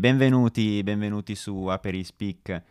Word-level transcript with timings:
Benvenuti, 0.00 0.82
benvenuti 0.82 1.34
su 1.34 1.66
Aperispeak. 1.66 2.62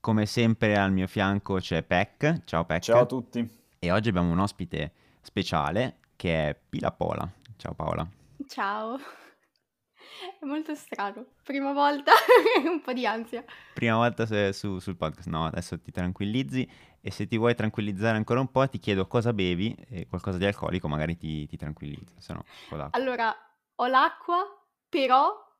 Come 0.00 0.26
sempre 0.26 0.76
al 0.76 0.90
mio 0.90 1.06
fianco 1.06 1.54
c'è 1.58 1.84
Peck. 1.84 2.42
Ciao 2.42 2.64
Peck. 2.64 2.82
Ciao 2.82 3.02
a 3.02 3.06
tutti. 3.06 3.48
E 3.78 3.92
oggi 3.92 4.08
abbiamo 4.08 4.32
un 4.32 4.40
ospite 4.40 4.92
speciale 5.20 5.98
che 6.16 6.48
è 6.48 6.58
Pila 6.68 6.90
Pola. 6.90 7.30
Ciao 7.56 7.72
Paola. 7.74 8.04
Ciao. 8.48 8.98
È 8.98 10.44
molto 10.44 10.74
strano. 10.74 11.26
Prima 11.44 11.72
volta 11.72 12.10
un 12.66 12.80
po' 12.80 12.92
di 12.92 13.06
ansia. 13.06 13.44
Prima 13.74 13.94
volta 13.94 14.26
su, 14.52 14.80
sul 14.80 14.96
podcast. 14.96 15.28
No, 15.28 15.44
adesso 15.46 15.80
ti 15.80 15.92
tranquillizzi 15.92 16.68
e 17.00 17.10
se 17.12 17.28
ti 17.28 17.38
vuoi 17.38 17.54
tranquillizzare 17.54 18.16
ancora 18.16 18.40
un 18.40 18.50
po' 18.50 18.68
ti 18.68 18.80
chiedo 18.80 19.06
cosa 19.06 19.32
bevi 19.32 19.72
e 19.88 20.08
qualcosa 20.08 20.36
di 20.36 20.46
alcolico 20.46 20.88
magari 20.88 21.16
ti, 21.16 21.46
ti 21.46 21.56
tranquillizza. 21.56 22.16
Se 22.18 22.32
no, 22.32 22.44
allora, 22.90 23.32
ho 23.76 23.86
l'acqua, 23.86 24.42
però 24.88 25.50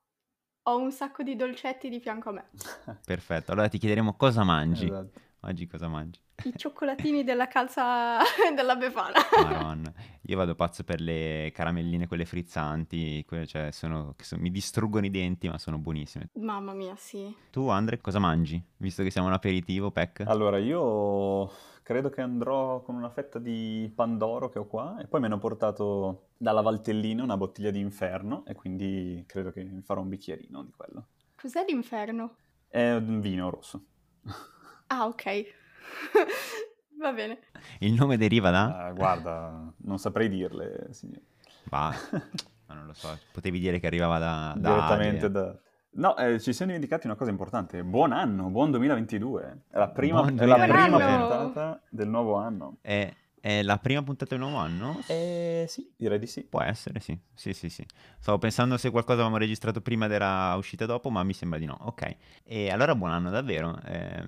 ho 0.65 0.77
un 0.79 0.93
sacco 0.93 1.23
di 1.23 1.35
dolcetti 1.37 1.89
di 1.89 2.01
fianco 2.01 2.29
a 2.29 2.33
me. 2.33 2.45
Perfetto, 3.05 3.53
allora 3.53 3.69
ti 3.69 3.79
chiederemo 3.79 4.15
cosa 4.15 4.45
mangi. 4.45 4.87
Esatto. 4.87 5.21
Oggi 5.45 5.67
cosa 5.67 5.89
mangi? 5.89 6.21
I 6.45 6.53
cioccolatini 6.57 7.25
della 7.25 7.49
calza 7.49 8.19
della 8.55 8.77
Befana. 8.77 9.19
Madonna, 9.43 9.93
io 10.23 10.37
vado 10.37 10.55
pazzo 10.55 10.85
per 10.85 11.01
le 11.01 11.51
caramelline, 11.53 12.07
quelle 12.07 12.25
frizzanti, 12.25 13.25
quelle, 13.27 13.47
cioè 13.47 13.73
sono, 13.73 14.15
sono, 14.19 14.41
mi 14.41 14.53
distruggono 14.53 15.05
i 15.07 15.11
denti, 15.11 15.49
ma 15.49 15.59
sono 15.59 15.79
buonissime. 15.79 16.31
Mamma 16.35 16.75
mia, 16.75 16.95
sì. 16.97 17.35
Tu, 17.51 17.67
Andre, 17.67 18.01
cosa 18.01 18.21
mangi? 18.21 18.63
Visto 18.77 19.03
che 19.03 19.11
siamo 19.11 19.27
un 19.27 19.33
aperitivo, 19.33 19.91
Peck? 19.91 20.21
Allora, 20.27 20.59
io 20.59 21.51
credo 21.83 22.11
che 22.11 22.21
andrò 22.21 22.81
con 22.83 22.95
una 22.95 23.11
fetta 23.11 23.39
di 23.39 23.91
pandoro 23.95 24.49
che 24.49 24.59
ho 24.59 24.67
qua 24.67 24.99
e 25.01 25.07
poi 25.07 25.21
mi 25.21 25.27
hanno 25.27 25.39
portato 25.39 26.29
dalla 26.37 26.61
Valtellina 26.61 27.23
una 27.23 27.37
bottiglia 27.37 27.71
di 27.71 27.81
inferno 27.81 28.45
e 28.47 28.55
quindi 28.55 29.25
credo 29.27 29.53
che 29.53 29.65
mi 29.65 29.83
farò 29.83 30.01
un 30.01 30.09
bicchierino 30.09 30.63
di 30.63 30.73
quello. 30.77 31.07
Cos'è 31.37 31.65
l'inferno? 31.67 32.37
È 32.69 32.93
un 32.95 33.21
vino 33.21 33.51
rosso. 33.51 33.85
Ah, 34.93 35.07
ok. 35.07 35.25
Va 37.01 37.13
bene. 37.15 37.39
Il 37.79 37.95
nome 37.95 38.19
deriva 38.19 38.51
da? 38.51 38.91
Uh, 38.91 38.95
guarda, 38.95 39.73
non 39.79 39.99
saprei 39.99 40.29
dirle, 40.29 40.89
signore. 40.91 41.23
Bah, 41.65 41.95
non 42.69 42.85
lo 42.85 42.93
so, 42.93 43.19
potevi 43.33 43.59
dire 43.59 43.81
che 43.81 43.87
arrivava 43.87 44.19
da... 44.19 44.55
da 44.55 44.75
Direttamente 44.75 45.31
da... 45.31 45.59
No, 45.95 46.17
eh, 46.17 46.41
ci 46.41 46.55
siamo 46.55 46.73
dimenticati 46.73 47.07
una 47.07 47.17
cosa 47.17 47.31
importante. 47.31 47.85
Buon 47.85 48.13
anno, 48.13 48.49
buon 48.49 48.71
2022. 48.71 49.65
È 49.69 49.77
la 49.77 49.89
prima, 49.89 50.27
è 50.27 50.47
la 50.47 50.57
prima 50.57 50.89
puntata 50.89 51.83
del 51.91 52.09
nuovo 52.09 52.37
anno. 52.37 52.79
È, 52.81 53.15
è, 53.39 53.63
la 53.63 53.77
prima 53.77 54.03
puntata 54.03 54.35
del 54.35 54.43
nuovo 54.43 54.57
anno? 54.57 55.03
Eh, 55.07 55.67
sì, 55.69 55.93
direi 55.95 56.19
di 56.19 56.27
sì. 56.27 56.45
Può 56.45 56.63
essere, 56.63 56.99
sì. 56.99 57.19
Sì, 57.35 57.53
sì, 57.53 57.69
sì. 57.69 57.85
Stavo 58.19 58.39
pensando 58.39 58.79
se 58.79 58.91
qualcosa 58.91 59.19
avevamo 59.19 59.37
registrato 59.37 59.83
prima 59.83 60.07
ed 60.07 60.13
era 60.13 60.55
uscita 60.55 60.87
dopo, 60.87 61.11
ma 61.11 61.23
mi 61.25 61.35
sembra 61.35 61.59
di 61.59 61.67
no. 61.67 61.77
Ok. 61.83 62.17
E 62.43 62.71
allora 62.71 62.95
buon 62.95 63.11
anno 63.11 63.29
davvero. 63.29 63.79
Eh, 63.85 64.25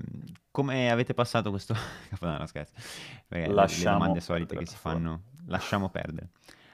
come 0.50 0.90
avete 0.90 1.14
passato 1.14 1.48
questo... 1.48 1.74
no, 2.20 2.44
scherzo. 2.44 2.74
Perché 3.26 3.50
Lasciamo 3.50 3.94
le 3.94 3.98
domande 4.00 4.20
solite 4.20 4.54
che 4.54 4.66
si 4.66 4.76
fanno... 4.76 5.22
Lasciamo 5.46 5.88
perdere. 5.88 6.28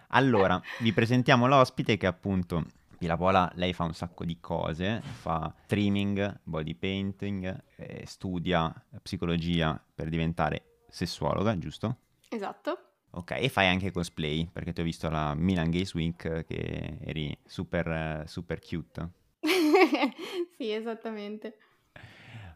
Allora, 0.09 0.61
vi 0.81 0.93
presentiamo 0.93 1.47
l'ospite 1.47 1.97
che 1.97 2.09
appunto 2.09 2.65
la 3.07 3.17
Pola, 3.17 3.51
lei 3.55 3.73
fa 3.73 3.85
un 3.85 3.95
sacco 3.95 4.25
di 4.25 4.39
cose, 4.41 5.01
fa 5.01 5.53
streaming, 5.65 6.41
body 6.43 6.75
painting, 6.75 7.65
eh, 7.77 8.05
studia 8.07 8.73
psicologia 9.03 9.83
per 9.95 10.09
diventare 10.09 10.85
sessuologa, 10.89 11.57
giusto? 11.59 11.97
Esatto. 12.29 12.91
Ok, 13.13 13.33
e 13.33 13.49
fai 13.49 13.67
anche 13.67 13.91
cosplay, 13.91 14.49
perché 14.53 14.73
ti 14.73 14.81
ho 14.81 14.85
visto 14.85 15.09
alla 15.09 15.35
Milan 15.35 15.71
Games 15.71 15.95
Week 15.95 16.45
che 16.45 16.99
eri 17.01 17.37
super, 17.45 18.25
super 18.27 18.61
cute. 18.61 19.11
sì, 20.57 20.71
esattamente. 20.71 21.57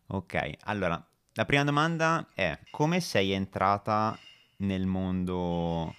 Ok, 0.08 0.52
allora, 0.60 1.02
la 1.32 1.44
prima 1.44 1.64
domanda 1.64 2.28
è 2.34 2.56
come 2.70 3.00
sei 3.00 3.32
entrata 3.32 4.16
nel 4.58 4.86
mondo 4.86 5.92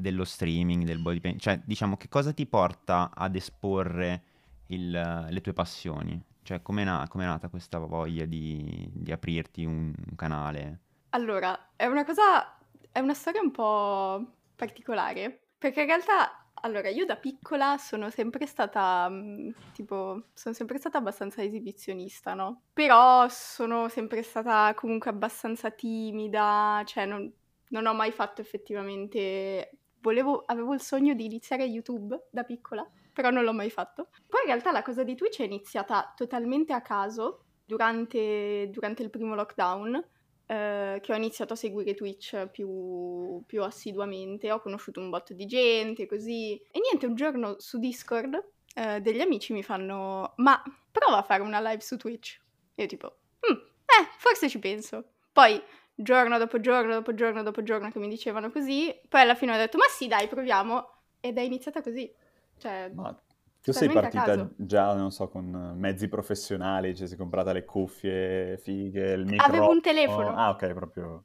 dello 0.00 0.24
streaming, 0.24 0.84
del 0.84 1.00
body 1.00 1.20
paint? 1.20 1.40
Cioè, 1.40 1.60
diciamo, 1.64 1.96
che 1.96 2.08
cosa 2.08 2.32
ti 2.32 2.46
porta 2.46 3.10
ad 3.14 3.36
esporre 3.36 4.22
il, 4.66 5.26
le 5.28 5.40
tue 5.40 5.52
passioni? 5.52 6.20
Cioè, 6.42 6.62
com'è, 6.62 6.84
na- 6.84 7.06
com'è 7.08 7.24
nata 7.24 7.48
questa 7.48 7.78
voglia 7.78 8.24
di, 8.24 8.88
di 8.92 9.12
aprirti 9.12 9.64
un, 9.64 9.92
un, 9.94 10.16
canale? 10.16 10.80
Allora, 11.10 11.72
è 11.76 11.86
una 11.86 12.04
cosa, 12.04 12.58
è 12.90 12.98
una 12.98 13.14
storia 13.14 13.40
un 13.40 13.50
po' 13.50 14.24
particolare, 14.56 15.48
perché 15.58 15.82
in 15.82 15.86
realtà, 15.86 16.46
allora, 16.62 16.88
io 16.88 17.04
da 17.04 17.16
piccola 17.16 17.76
sono 17.78 18.10
sempre 18.10 18.46
stata, 18.46 19.08
mm, 19.08 19.50
tipo, 19.72 20.24
sono 20.32 20.54
sempre 20.54 20.78
stata 20.78 20.98
abbastanza 20.98 21.42
esibizionista, 21.42 22.34
no? 22.34 22.62
Però 22.72 23.28
sono 23.28 23.88
sempre 23.88 24.22
stata 24.22 24.74
comunque 24.74 25.10
abbastanza 25.10 25.70
timida, 25.70 26.82
cioè 26.86 27.06
non, 27.06 27.32
non 27.68 27.86
ho 27.86 27.94
mai 27.94 28.12
fatto 28.12 28.40
effettivamente 28.40 29.79
volevo, 30.00 30.42
avevo 30.46 30.74
il 30.74 30.80
sogno 30.80 31.14
di 31.14 31.24
iniziare 31.24 31.64
YouTube 31.64 32.28
da 32.30 32.44
piccola, 32.44 32.88
però 33.12 33.30
non 33.30 33.44
l'ho 33.44 33.52
mai 33.52 33.70
fatto. 33.70 34.08
Poi 34.26 34.40
in 34.42 34.46
realtà 34.46 34.72
la 34.72 34.82
cosa 34.82 35.02
di 35.02 35.14
Twitch 35.14 35.40
è 35.40 35.44
iniziata 35.44 36.12
totalmente 36.16 36.72
a 36.72 36.82
caso 36.82 37.44
durante, 37.64 38.68
durante 38.70 39.02
il 39.02 39.10
primo 39.10 39.34
lockdown. 39.34 40.04
Eh, 40.46 40.98
che 41.00 41.12
ho 41.12 41.16
iniziato 41.16 41.52
a 41.52 41.56
seguire 41.56 41.94
Twitch 41.94 42.48
più, 42.48 43.40
più, 43.46 43.62
assiduamente, 43.62 44.50
ho 44.50 44.60
conosciuto 44.60 44.98
un 44.98 45.08
botto 45.08 45.32
di 45.32 45.46
gente, 45.46 46.06
così. 46.06 46.56
E 46.72 46.80
niente, 46.80 47.06
un 47.06 47.14
giorno 47.14 47.54
su 47.58 47.78
Discord 47.78 48.34
eh, 48.74 49.00
degli 49.00 49.20
amici 49.20 49.52
mi 49.52 49.62
fanno, 49.62 50.32
ma 50.36 50.60
prova 50.90 51.18
a 51.18 51.22
fare 51.22 51.42
una 51.42 51.60
live 51.60 51.80
su 51.80 51.96
Twitch. 51.96 52.40
Io 52.74 52.86
tipo, 52.86 53.18
mm, 53.48 53.54
eh, 53.54 54.08
forse 54.18 54.48
ci 54.48 54.58
penso. 54.58 55.04
Poi 55.32 55.60
giorno 56.02 56.38
dopo 56.38 56.60
giorno 56.60 56.94
dopo 56.94 57.14
giorno 57.14 57.42
dopo 57.42 57.62
giorno 57.62 57.90
che 57.90 57.98
mi 57.98 58.08
dicevano 58.08 58.50
così, 58.50 58.94
poi 59.08 59.20
alla 59.22 59.34
fine 59.34 59.54
ho 59.54 59.56
detto 59.56 59.78
ma 59.78 59.84
sì 59.88 60.06
dai 60.08 60.28
proviamo 60.28 60.88
ed 61.20 61.38
è 61.38 61.42
iniziata 61.42 61.82
così. 61.82 62.12
Cioè, 62.58 62.90
ma 62.94 63.18
tu 63.62 63.72
sei 63.72 63.90
partita 63.90 64.48
già, 64.56 64.94
non 64.94 65.10
so, 65.10 65.28
con 65.28 65.74
mezzi 65.76 66.08
professionali, 66.08 66.94
cioè 66.96 67.06
sei 67.06 67.16
comprata 67.16 67.52
le 67.52 67.64
cuffie 67.64 68.58
fighe, 68.58 69.12
il 69.12 69.24
microfono. 69.24 69.56
Avevo 69.56 69.70
un 69.70 69.80
telefono. 69.80 70.34
Ah 70.34 70.50
ok, 70.50 70.72
proprio... 70.72 71.24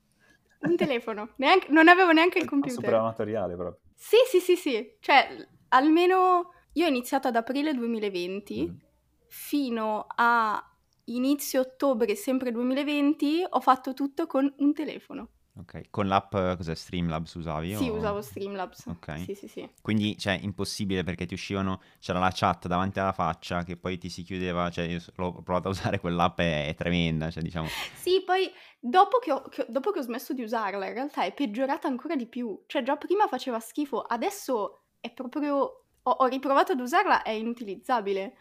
Un 0.59 0.75
telefono, 0.75 1.29
neanche, 1.35 1.67
non 1.69 1.87
avevo 1.87 2.11
neanche 2.11 2.39
il 2.39 2.45
computer. 2.45 2.75
Super 2.75 2.93
amatoriale 2.95 3.55
proprio. 3.55 3.79
Sì, 3.93 4.17
sì, 4.27 4.39
sì, 4.39 4.55
sì, 4.55 4.95
cioè 4.99 5.47
almeno 5.69 6.51
io 6.73 6.85
ho 6.85 6.89
iniziato 6.89 7.27
ad 7.27 7.35
aprile 7.35 7.73
2020 7.73 8.67
mm. 8.67 8.75
fino 9.27 10.05
a 10.15 10.74
inizio 11.05 11.61
ottobre, 11.61 12.15
sempre 12.15 12.51
2020, 12.51 13.45
ho 13.49 13.59
fatto 13.59 13.93
tutto 13.93 14.27
con 14.27 14.51
un 14.57 14.73
telefono. 14.73 15.29
Ok, 15.57 15.83
con 15.89 16.07
l'app 16.07 16.31
cos'è 16.31 16.75
Streamlabs 16.75 17.35
usavi? 17.35 17.75
Sì, 17.75 17.87
o... 17.87 17.95
usavo 17.95 18.21
Streamlabs. 18.21 18.87
Ok. 18.87 19.23
Sì, 19.23 19.35
sì, 19.35 19.47
sì. 19.47 19.69
Quindi, 19.81 20.17
cioè, 20.17 20.37
impossibile 20.41 21.03
perché 21.03 21.25
ti 21.25 21.33
uscivano, 21.33 21.81
c'era 21.99 22.19
la 22.19 22.31
chat 22.33 22.67
davanti 22.67 22.99
alla 22.99 23.13
faccia 23.13 23.63
che 23.63 23.77
poi 23.77 23.97
ti 23.97 24.09
si 24.09 24.23
chiudeva, 24.23 24.69
cioè 24.69 24.83
io 24.83 24.99
l'ho 25.15 25.41
provato 25.43 25.69
a 25.69 25.71
usare 25.71 26.01
quell'app, 26.01 26.39
è, 26.39 26.67
è 26.67 26.75
tremenda, 26.75 27.31
cioè 27.31 27.41
diciamo... 27.41 27.67
Sì, 27.95 28.21
poi 28.25 28.51
dopo 28.81 29.19
che, 29.19 29.31
ho, 29.31 29.43
che, 29.43 29.65
dopo 29.69 29.91
che 29.91 29.99
ho 29.99 30.01
smesso 30.01 30.33
di 30.33 30.43
usarla, 30.43 30.87
in 30.87 30.93
realtà 30.93 31.23
è 31.23 31.33
peggiorata 31.33 31.87
ancora 31.87 32.17
di 32.17 32.27
più. 32.27 32.63
Cioè 32.65 32.83
già 32.83 32.97
prima 32.97 33.27
faceva 33.27 33.61
schifo, 33.61 34.01
adesso 34.01 34.81
è 34.99 35.09
proprio... 35.13 35.55
ho, 36.03 36.11
ho 36.11 36.25
riprovato 36.25 36.73
ad 36.73 36.81
usarla, 36.81 37.21
è 37.21 37.31
inutilizzabile. 37.31 38.35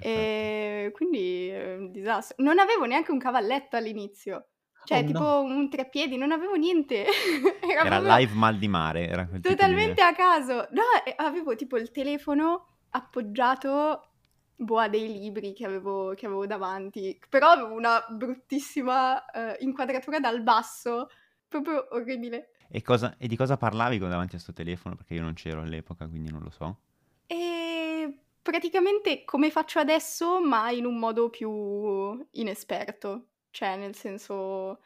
E 0.00 0.90
quindi 0.92 1.48
è 1.48 1.76
un 1.76 1.90
disastro. 1.90 2.36
Non 2.42 2.58
avevo 2.58 2.84
neanche 2.84 3.12
un 3.12 3.18
cavalletto 3.18 3.76
all'inizio. 3.76 4.48
Cioè, 4.84 4.98
oh, 4.98 5.04
tipo 5.04 5.18
no. 5.18 5.40
un 5.40 5.70
treppiedi, 5.70 6.16
non 6.16 6.30
avevo 6.30 6.54
niente. 6.54 7.06
era, 7.60 7.84
era 7.84 8.16
live 8.18 8.34
mal 8.34 8.58
di 8.58 8.68
mare. 8.68 9.08
Era 9.08 9.28
totalmente 9.40 10.02
a 10.02 10.14
caso. 10.14 10.68
No, 10.72 10.82
avevo 11.16 11.56
tipo 11.56 11.76
il 11.78 11.90
telefono 11.90 12.66
appoggiato 12.90 14.10
boh, 14.56 14.78
a 14.78 14.88
dei 14.88 15.10
libri 15.10 15.52
che 15.52 15.64
avevo, 15.64 16.14
che 16.14 16.26
avevo 16.26 16.46
davanti. 16.46 17.18
Però 17.28 17.48
avevo 17.48 17.74
una 17.74 18.04
bruttissima 18.08 19.16
uh, 19.16 19.54
inquadratura 19.60 20.20
dal 20.20 20.42
basso, 20.42 21.08
proprio 21.48 21.88
orribile. 21.92 22.50
E, 22.68 22.82
cosa, 22.82 23.16
e 23.18 23.26
di 23.26 23.36
cosa 23.36 23.56
parlavi 23.56 23.98
davanti 23.98 24.36
a 24.36 24.40
questo 24.40 24.52
telefono? 24.52 24.96
Perché 24.96 25.14
io 25.14 25.22
non 25.22 25.34
c'ero 25.34 25.62
all'epoca, 25.62 26.06
quindi 26.06 26.30
non 26.30 26.42
lo 26.42 26.50
so. 26.50 26.78
Praticamente 28.44 29.24
come 29.24 29.50
faccio 29.50 29.78
adesso, 29.78 30.38
ma 30.38 30.70
in 30.70 30.84
un 30.84 30.98
modo 30.98 31.30
più 31.30 32.22
inesperto. 32.32 33.28
Cioè, 33.48 33.78
nel 33.78 33.94
senso, 33.94 34.80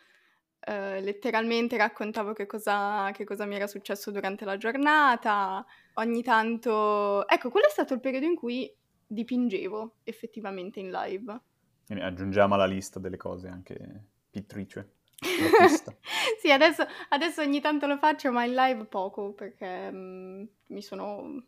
eh, 0.60 1.00
letteralmente 1.00 1.76
raccontavo 1.76 2.34
che 2.34 2.46
cosa, 2.46 3.10
che 3.12 3.24
cosa 3.24 3.46
mi 3.46 3.56
era 3.56 3.66
successo 3.66 4.12
durante 4.12 4.44
la 4.44 4.56
giornata. 4.56 5.66
Ogni 5.94 6.22
tanto... 6.22 7.26
Ecco, 7.26 7.50
quello 7.50 7.66
è 7.66 7.70
stato 7.70 7.94
il 7.94 8.00
periodo 8.00 8.26
in 8.26 8.36
cui 8.36 8.72
dipingevo 9.04 9.96
effettivamente 10.04 10.78
in 10.78 10.92
live. 10.92 11.40
Aggiungiamo 11.88 12.54
alla 12.54 12.66
lista 12.66 13.00
delle 13.00 13.16
cose 13.16 13.48
anche 13.48 14.04
pittrice. 14.30 14.92
sì, 16.40 16.52
adesso, 16.52 16.86
adesso, 17.08 17.42
ogni 17.42 17.60
tanto 17.60 17.88
lo 17.88 17.96
faccio, 17.96 18.30
ma 18.30 18.44
in 18.44 18.54
live 18.54 18.84
poco 18.84 19.32
perché 19.32 19.90
mm, 19.90 20.44
mi 20.66 20.80
sono 20.80 21.42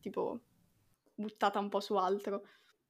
tipo 0.00 0.40
buttata 1.14 1.58
un 1.58 1.68
po' 1.68 1.80
su 1.80 1.94
altro. 1.96 2.46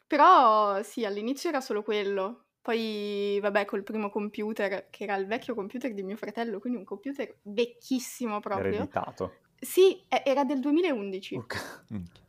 Però 0.06 0.82
sì, 0.82 1.04
all'inizio 1.04 1.48
era 1.48 1.60
solo 1.60 1.82
quello. 1.82 2.46
Poi, 2.60 3.38
vabbè, 3.40 3.64
col 3.64 3.82
primo 3.82 4.08
computer, 4.08 4.88
che 4.90 5.04
era 5.04 5.16
il 5.16 5.26
vecchio 5.26 5.54
computer 5.54 5.92
di 5.92 6.02
mio 6.02 6.16
fratello, 6.16 6.60
quindi 6.60 6.78
un 6.78 6.84
computer 6.84 7.38
vecchissimo 7.42 8.38
proprio. 8.40 8.74
Ereditato. 8.74 9.38
Sì, 9.58 10.04
era 10.08 10.44
del 10.44 10.60
2011. 10.60 11.36
Ok. 11.36 11.84
Minchia. 11.88 12.22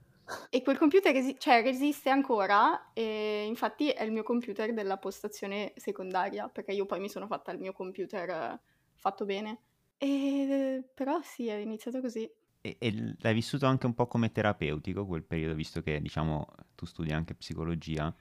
E 0.49 0.61
quel 0.61 0.77
computer 0.77 1.13
resi- 1.13 1.35
cioè, 1.37 1.61
resiste 1.61 2.09
ancora, 2.09 2.91
e 2.93 3.45
infatti 3.45 3.89
è 3.89 4.03
il 4.03 4.11
mio 4.11 4.23
computer 4.23 4.73
della 4.73 4.97
postazione 4.97 5.73
secondaria, 5.75 6.47
perché 6.47 6.71
io 6.71 6.85
poi 6.85 6.99
mi 6.99 7.09
sono 7.09 7.27
fatta 7.27 7.51
il 7.51 7.59
mio 7.59 7.73
computer 7.73 8.29
eh, 8.29 8.59
fatto 8.95 9.25
bene. 9.25 9.59
E, 9.97 10.83
però 10.93 11.19
sì, 11.21 11.47
è 11.47 11.55
iniziato 11.55 12.01
così. 12.01 12.29
E, 12.65 12.77
e 12.79 13.15
l'hai 13.19 13.33
vissuto 13.33 13.65
anche 13.65 13.85
un 13.85 13.93
po' 13.93 14.07
come 14.07 14.31
terapeutico 14.31 15.05
quel 15.05 15.23
periodo, 15.23 15.53
visto 15.53 15.81
che, 15.81 15.99
diciamo, 15.99 16.47
tu 16.75 16.85
studi 16.85 17.11
anche 17.11 17.35
psicologia, 17.35 18.15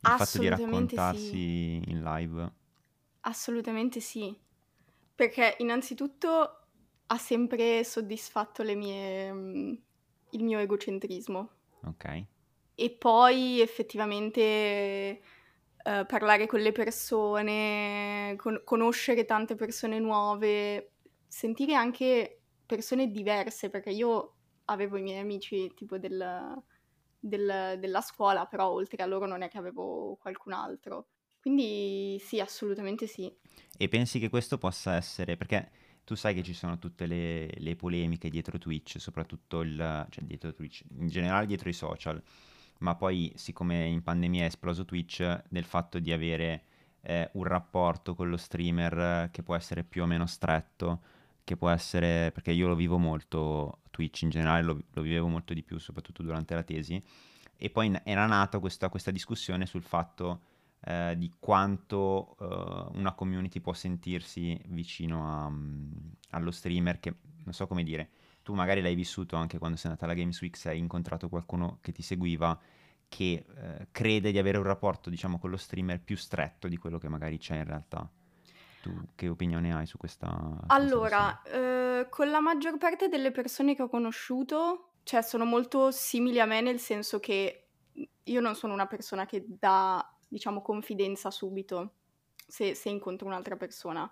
il 0.00 0.10
fatto 0.10 0.38
di 0.38 0.48
Assolutamente 0.48 0.98
sì. 0.98 1.40
raccontarsi 1.46 1.82
in 1.86 2.02
live. 2.02 2.52
Assolutamente 3.20 4.00
sì, 4.00 4.34
perché 5.14 5.56
innanzitutto 5.58 6.60
ha 7.06 7.18
sempre 7.18 7.84
soddisfatto 7.84 8.62
le 8.62 8.74
mie, 8.74 9.32
mm, 9.32 9.74
il 10.30 10.44
mio 10.44 10.58
egocentrismo 10.60 11.50
Ok? 11.86 12.26
e 12.74 12.90
poi 12.90 13.60
effettivamente 13.60 14.30
eh, 15.82 16.04
parlare 16.06 16.46
con 16.46 16.60
le 16.60 16.72
persone, 16.72 18.34
con- 18.36 18.60
conoscere 18.64 19.24
tante 19.24 19.54
persone 19.54 19.98
nuove, 19.98 20.92
sentire 21.26 21.74
anche 21.74 22.35
persone 22.66 23.10
diverse, 23.10 23.70
perché 23.70 23.90
io 23.90 24.34
avevo 24.66 24.96
i 24.96 25.02
miei 25.02 25.20
amici 25.20 25.72
tipo 25.74 25.98
del- 25.98 26.62
del- 27.18 27.78
della 27.78 28.00
scuola, 28.00 28.46
però 28.46 28.68
oltre 28.70 29.02
a 29.02 29.06
loro 29.06 29.26
non 29.26 29.42
è 29.42 29.48
che 29.48 29.58
avevo 29.58 30.16
qualcun 30.20 30.52
altro. 30.52 31.08
Quindi 31.40 32.18
sì, 32.20 32.40
assolutamente 32.40 33.06
sì. 33.06 33.32
E 33.78 33.88
pensi 33.88 34.18
che 34.18 34.28
questo 34.28 34.58
possa 34.58 34.94
essere, 34.96 35.36
perché 35.36 35.70
tu 36.04 36.14
sai 36.14 36.34
che 36.34 36.42
ci 36.42 36.52
sono 36.54 36.78
tutte 36.78 37.06
le, 37.06 37.50
le 37.58 37.76
polemiche 37.76 38.28
dietro 38.28 38.58
Twitch, 38.58 39.00
soprattutto 39.00 39.60
il, 39.60 40.06
cioè 40.10 40.24
dietro 40.24 40.52
Twitch, 40.52 40.82
in 40.98 41.08
generale 41.08 41.46
dietro 41.46 41.68
i 41.68 41.72
social, 41.72 42.20
ma 42.78 42.94
poi 42.96 43.32
siccome 43.36 43.86
in 43.86 44.02
pandemia 44.02 44.42
è 44.42 44.46
esploso 44.46 44.84
Twitch, 44.84 45.42
del 45.48 45.64
fatto 45.64 45.98
di 45.98 46.12
avere 46.12 46.64
eh, 47.02 47.30
un 47.34 47.44
rapporto 47.44 48.14
con 48.14 48.28
lo 48.28 48.36
streamer 48.36 48.98
eh, 48.98 49.28
che 49.30 49.42
può 49.42 49.54
essere 49.54 49.84
più 49.84 50.02
o 50.02 50.06
meno 50.06 50.26
stretto, 50.26 51.02
che 51.46 51.56
può 51.56 51.68
essere, 51.68 52.32
perché 52.32 52.50
io 52.50 52.66
lo 52.66 52.74
vivo 52.74 52.98
molto, 52.98 53.82
Twitch 53.90 54.22
in 54.22 54.30
generale 54.30 54.64
lo, 54.64 54.82
lo 54.92 55.00
vivevo 55.00 55.28
molto 55.28 55.54
di 55.54 55.62
più, 55.62 55.78
soprattutto 55.78 56.24
durante 56.24 56.56
la 56.56 56.64
tesi, 56.64 57.00
e 57.56 57.70
poi 57.70 57.96
era 58.02 58.26
nata 58.26 58.58
questa, 58.58 58.88
questa 58.88 59.12
discussione 59.12 59.64
sul 59.64 59.82
fatto 59.82 60.40
eh, 60.80 61.14
di 61.16 61.32
quanto 61.38 62.36
eh, 62.40 62.98
una 62.98 63.12
community 63.12 63.60
può 63.60 63.72
sentirsi 63.74 64.60
vicino 64.66 65.44
a, 65.44 65.48
mm, 65.48 65.92
allo 66.30 66.50
streamer 66.50 66.98
che 66.98 67.14
non 67.44 67.54
so 67.54 67.68
come 67.68 67.84
dire 67.84 68.10
tu 68.42 68.52
magari 68.54 68.82
l'hai 68.82 68.96
vissuto 68.96 69.36
anche 69.36 69.58
quando 69.58 69.76
sei 69.76 69.90
andata 69.90 70.04
alla 70.04 70.14
Games 70.14 70.40
Week 70.40 70.60
hai 70.66 70.78
incontrato 70.78 71.28
qualcuno 71.28 71.78
che 71.80 71.92
ti 71.92 72.02
seguiva 72.02 72.60
che 73.08 73.46
eh, 73.56 73.88
crede 73.92 74.32
di 74.32 74.38
avere 74.38 74.58
un 74.58 74.64
rapporto 74.64 75.10
diciamo 75.10 75.38
con 75.38 75.50
lo 75.50 75.56
streamer 75.56 76.00
più 76.00 76.16
stretto 76.16 76.68
di 76.68 76.76
quello 76.76 76.98
che 76.98 77.08
magari 77.08 77.38
c'è 77.38 77.56
in 77.56 77.64
realtà 77.64 78.10
tu 78.86 79.08
che 79.16 79.28
opinione 79.28 79.74
hai 79.74 79.86
su 79.86 79.98
questa? 79.98 80.60
Allora, 80.68 81.42
eh, 81.42 82.06
con 82.08 82.30
la 82.30 82.40
maggior 82.40 82.78
parte 82.78 83.08
delle 83.08 83.32
persone 83.32 83.74
che 83.74 83.82
ho 83.82 83.88
conosciuto, 83.88 84.92
cioè 85.02 85.22
sono 85.22 85.44
molto 85.44 85.90
simili 85.90 86.38
a 86.40 86.46
me 86.46 86.60
nel 86.60 86.78
senso 86.78 87.18
che 87.18 87.68
io 88.22 88.40
non 88.40 88.54
sono 88.54 88.72
una 88.72 88.86
persona 88.86 89.26
che 89.26 89.44
dà, 89.46 90.08
diciamo, 90.28 90.62
confidenza 90.62 91.30
subito 91.30 91.94
se, 92.46 92.74
se 92.74 92.88
incontro 92.88 93.26
un'altra 93.26 93.56
persona. 93.56 94.10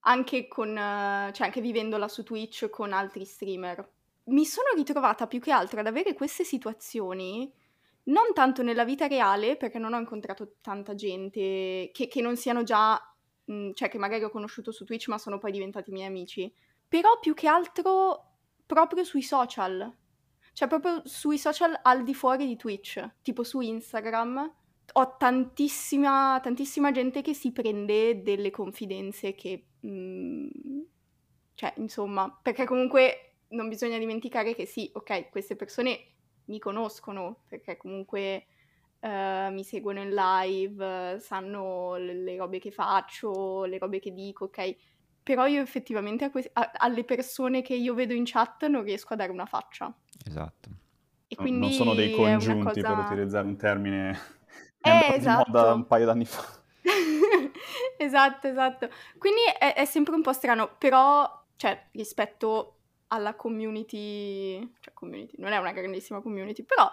Anche 0.00 0.48
con, 0.48 0.76
eh, 0.76 1.30
cioè 1.32 1.46
anche 1.46 1.60
vivendola 1.60 2.08
su 2.08 2.22
Twitch 2.22 2.68
con 2.68 2.92
altri 2.92 3.24
streamer. 3.24 3.92
Mi 4.24 4.44
sono 4.44 4.68
ritrovata 4.74 5.26
più 5.26 5.40
che 5.40 5.52
altro 5.52 5.80
ad 5.80 5.86
avere 5.86 6.14
queste 6.14 6.42
situazioni 6.42 7.52
non 8.04 8.32
tanto 8.34 8.62
nella 8.62 8.84
vita 8.84 9.06
reale, 9.06 9.56
perché 9.56 9.78
non 9.78 9.92
ho 9.94 9.98
incontrato 9.98 10.56
tanta 10.60 10.94
gente 10.94 11.90
che, 11.92 12.06
che 12.08 12.20
non 12.20 12.36
siano 12.36 12.62
già, 12.62 13.00
cioè 13.74 13.88
che 13.88 13.98
magari 13.98 14.24
ho 14.24 14.30
conosciuto 14.30 14.72
su 14.72 14.84
Twitch 14.84 15.08
ma 15.08 15.18
sono 15.18 15.38
poi 15.38 15.52
diventati 15.52 15.92
miei 15.92 16.06
amici, 16.06 16.52
però 16.88 17.18
più 17.20 17.34
che 17.34 17.46
altro 17.46 18.32
proprio 18.66 19.04
sui 19.04 19.22
social, 19.22 19.94
cioè 20.52 20.68
proprio 20.68 21.02
sui 21.04 21.38
social 21.38 21.78
al 21.82 22.02
di 22.02 22.14
fuori 22.14 22.46
di 22.46 22.56
Twitch, 22.56 23.08
tipo 23.22 23.44
su 23.44 23.60
Instagram. 23.60 24.54
Ho 24.92 25.16
tantissima, 25.16 26.40
tantissima 26.42 26.92
gente 26.92 27.20
che 27.20 27.34
si 27.34 27.52
prende 27.52 28.22
delle 28.22 28.50
confidenze 28.50 29.34
che, 29.34 29.66
mh, 29.80 30.46
cioè, 31.54 31.74
insomma, 31.76 32.38
perché 32.40 32.64
comunque 32.64 33.34
non 33.48 33.68
bisogna 33.68 33.98
dimenticare 33.98 34.54
che 34.54 34.64
sì, 34.64 34.88
ok, 34.92 35.28
queste 35.30 35.56
persone 35.56 36.12
mi 36.46 36.58
conoscono 36.58 37.42
perché 37.48 37.76
comunque 37.76 38.46
eh, 39.00 39.48
mi 39.50 39.64
seguono 39.64 40.00
in 40.00 40.10
live, 40.14 41.18
sanno 41.20 41.96
le, 41.96 42.14
le 42.14 42.36
robe 42.36 42.58
che 42.58 42.70
faccio, 42.70 43.64
le 43.64 43.78
robe 43.78 43.98
che 44.00 44.12
dico, 44.12 44.44
ok? 44.46 44.76
Però 45.22 45.46
io 45.46 45.60
effettivamente 45.62 46.24
a 46.24 46.30
que- 46.30 46.50
a- 46.52 46.70
alle 46.76 47.04
persone 47.04 47.62
che 47.62 47.74
io 47.74 47.94
vedo 47.94 48.12
in 48.14 48.24
chat 48.24 48.66
non 48.66 48.82
riesco 48.84 49.14
a 49.14 49.16
dare 49.16 49.32
una 49.32 49.46
faccia. 49.46 49.92
esatto 50.24 50.70
E 51.28 51.36
quindi 51.36 51.58
non 51.60 51.70
sono 51.72 51.94
dei 51.94 52.10
congiunti, 52.10 52.84
per 52.84 52.96
cosa... 52.96 52.98
utilizzare 52.98 53.46
un 53.46 53.56
termine 53.56 54.18
Eh, 54.80 54.90
andato 54.90 55.18
di 55.18 55.28
moda 55.28 55.72
esatto. 55.72 55.74
un 55.74 55.86
paio 55.86 56.06
d'anni 56.06 56.24
fa. 56.24 56.44
Esatto, 57.98 58.46
esatto. 58.48 58.88
Quindi 59.18 59.40
è, 59.58 59.74
è 59.74 59.84
sempre 59.84 60.14
un 60.14 60.22
po' 60.22 60.32
strano, 60.32 60.76
però, 60.78 61.28
cioè, 61.56 61.88
rispetto 61.92 62.72
alla 63.08 63.34
community, 63.34 64.58
cioè 64.80 64.92
community, 64.94 65.36
non 65.38 65.52
è 65.52 65.56
una 65.58 65.72
grandissima 65.72 66.20
community, 66.20 66.64
però 66.64 66.90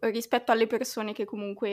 rispetto 0.00 0.52
alle 0.52 0.66
persone 0.66 1.12
che 1.12 1.24
comunque, 1.24 1.68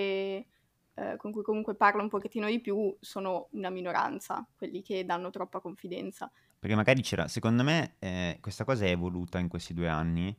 eh, 0.94 1.16
con 1.18 1.32
cui 1.32 1.44
comunque 1.44 1.76
parlo 1.76 2.02
un 2.02 2.10
pochettino 2.10 2.48
di 2.48 2.60
più, 2.60 2.96
sono 3.00 3.48
una 3.52 3.70
minoranza, 3.70 4.46
quelli 4.56 4.82
che 4.82 5.06
danno 5.06 5.30
troppa 5.30 5.60
confidenza. 5.60 6.32
Perché 6.60 6.76
magari 6.76 7.02
c'era, 7.02 7.28
secondo 7.28 7.64
me 7.64 7.96
eh, 8.00 8.38
questa 8.42 8.64
cosa 8.64 8.86
è 8.86 8.90
evoluta 8.90 9.40
in 9.40 9.48
questi 9.48 9.74
due 9.74 9.88
anni, 9.88 10.36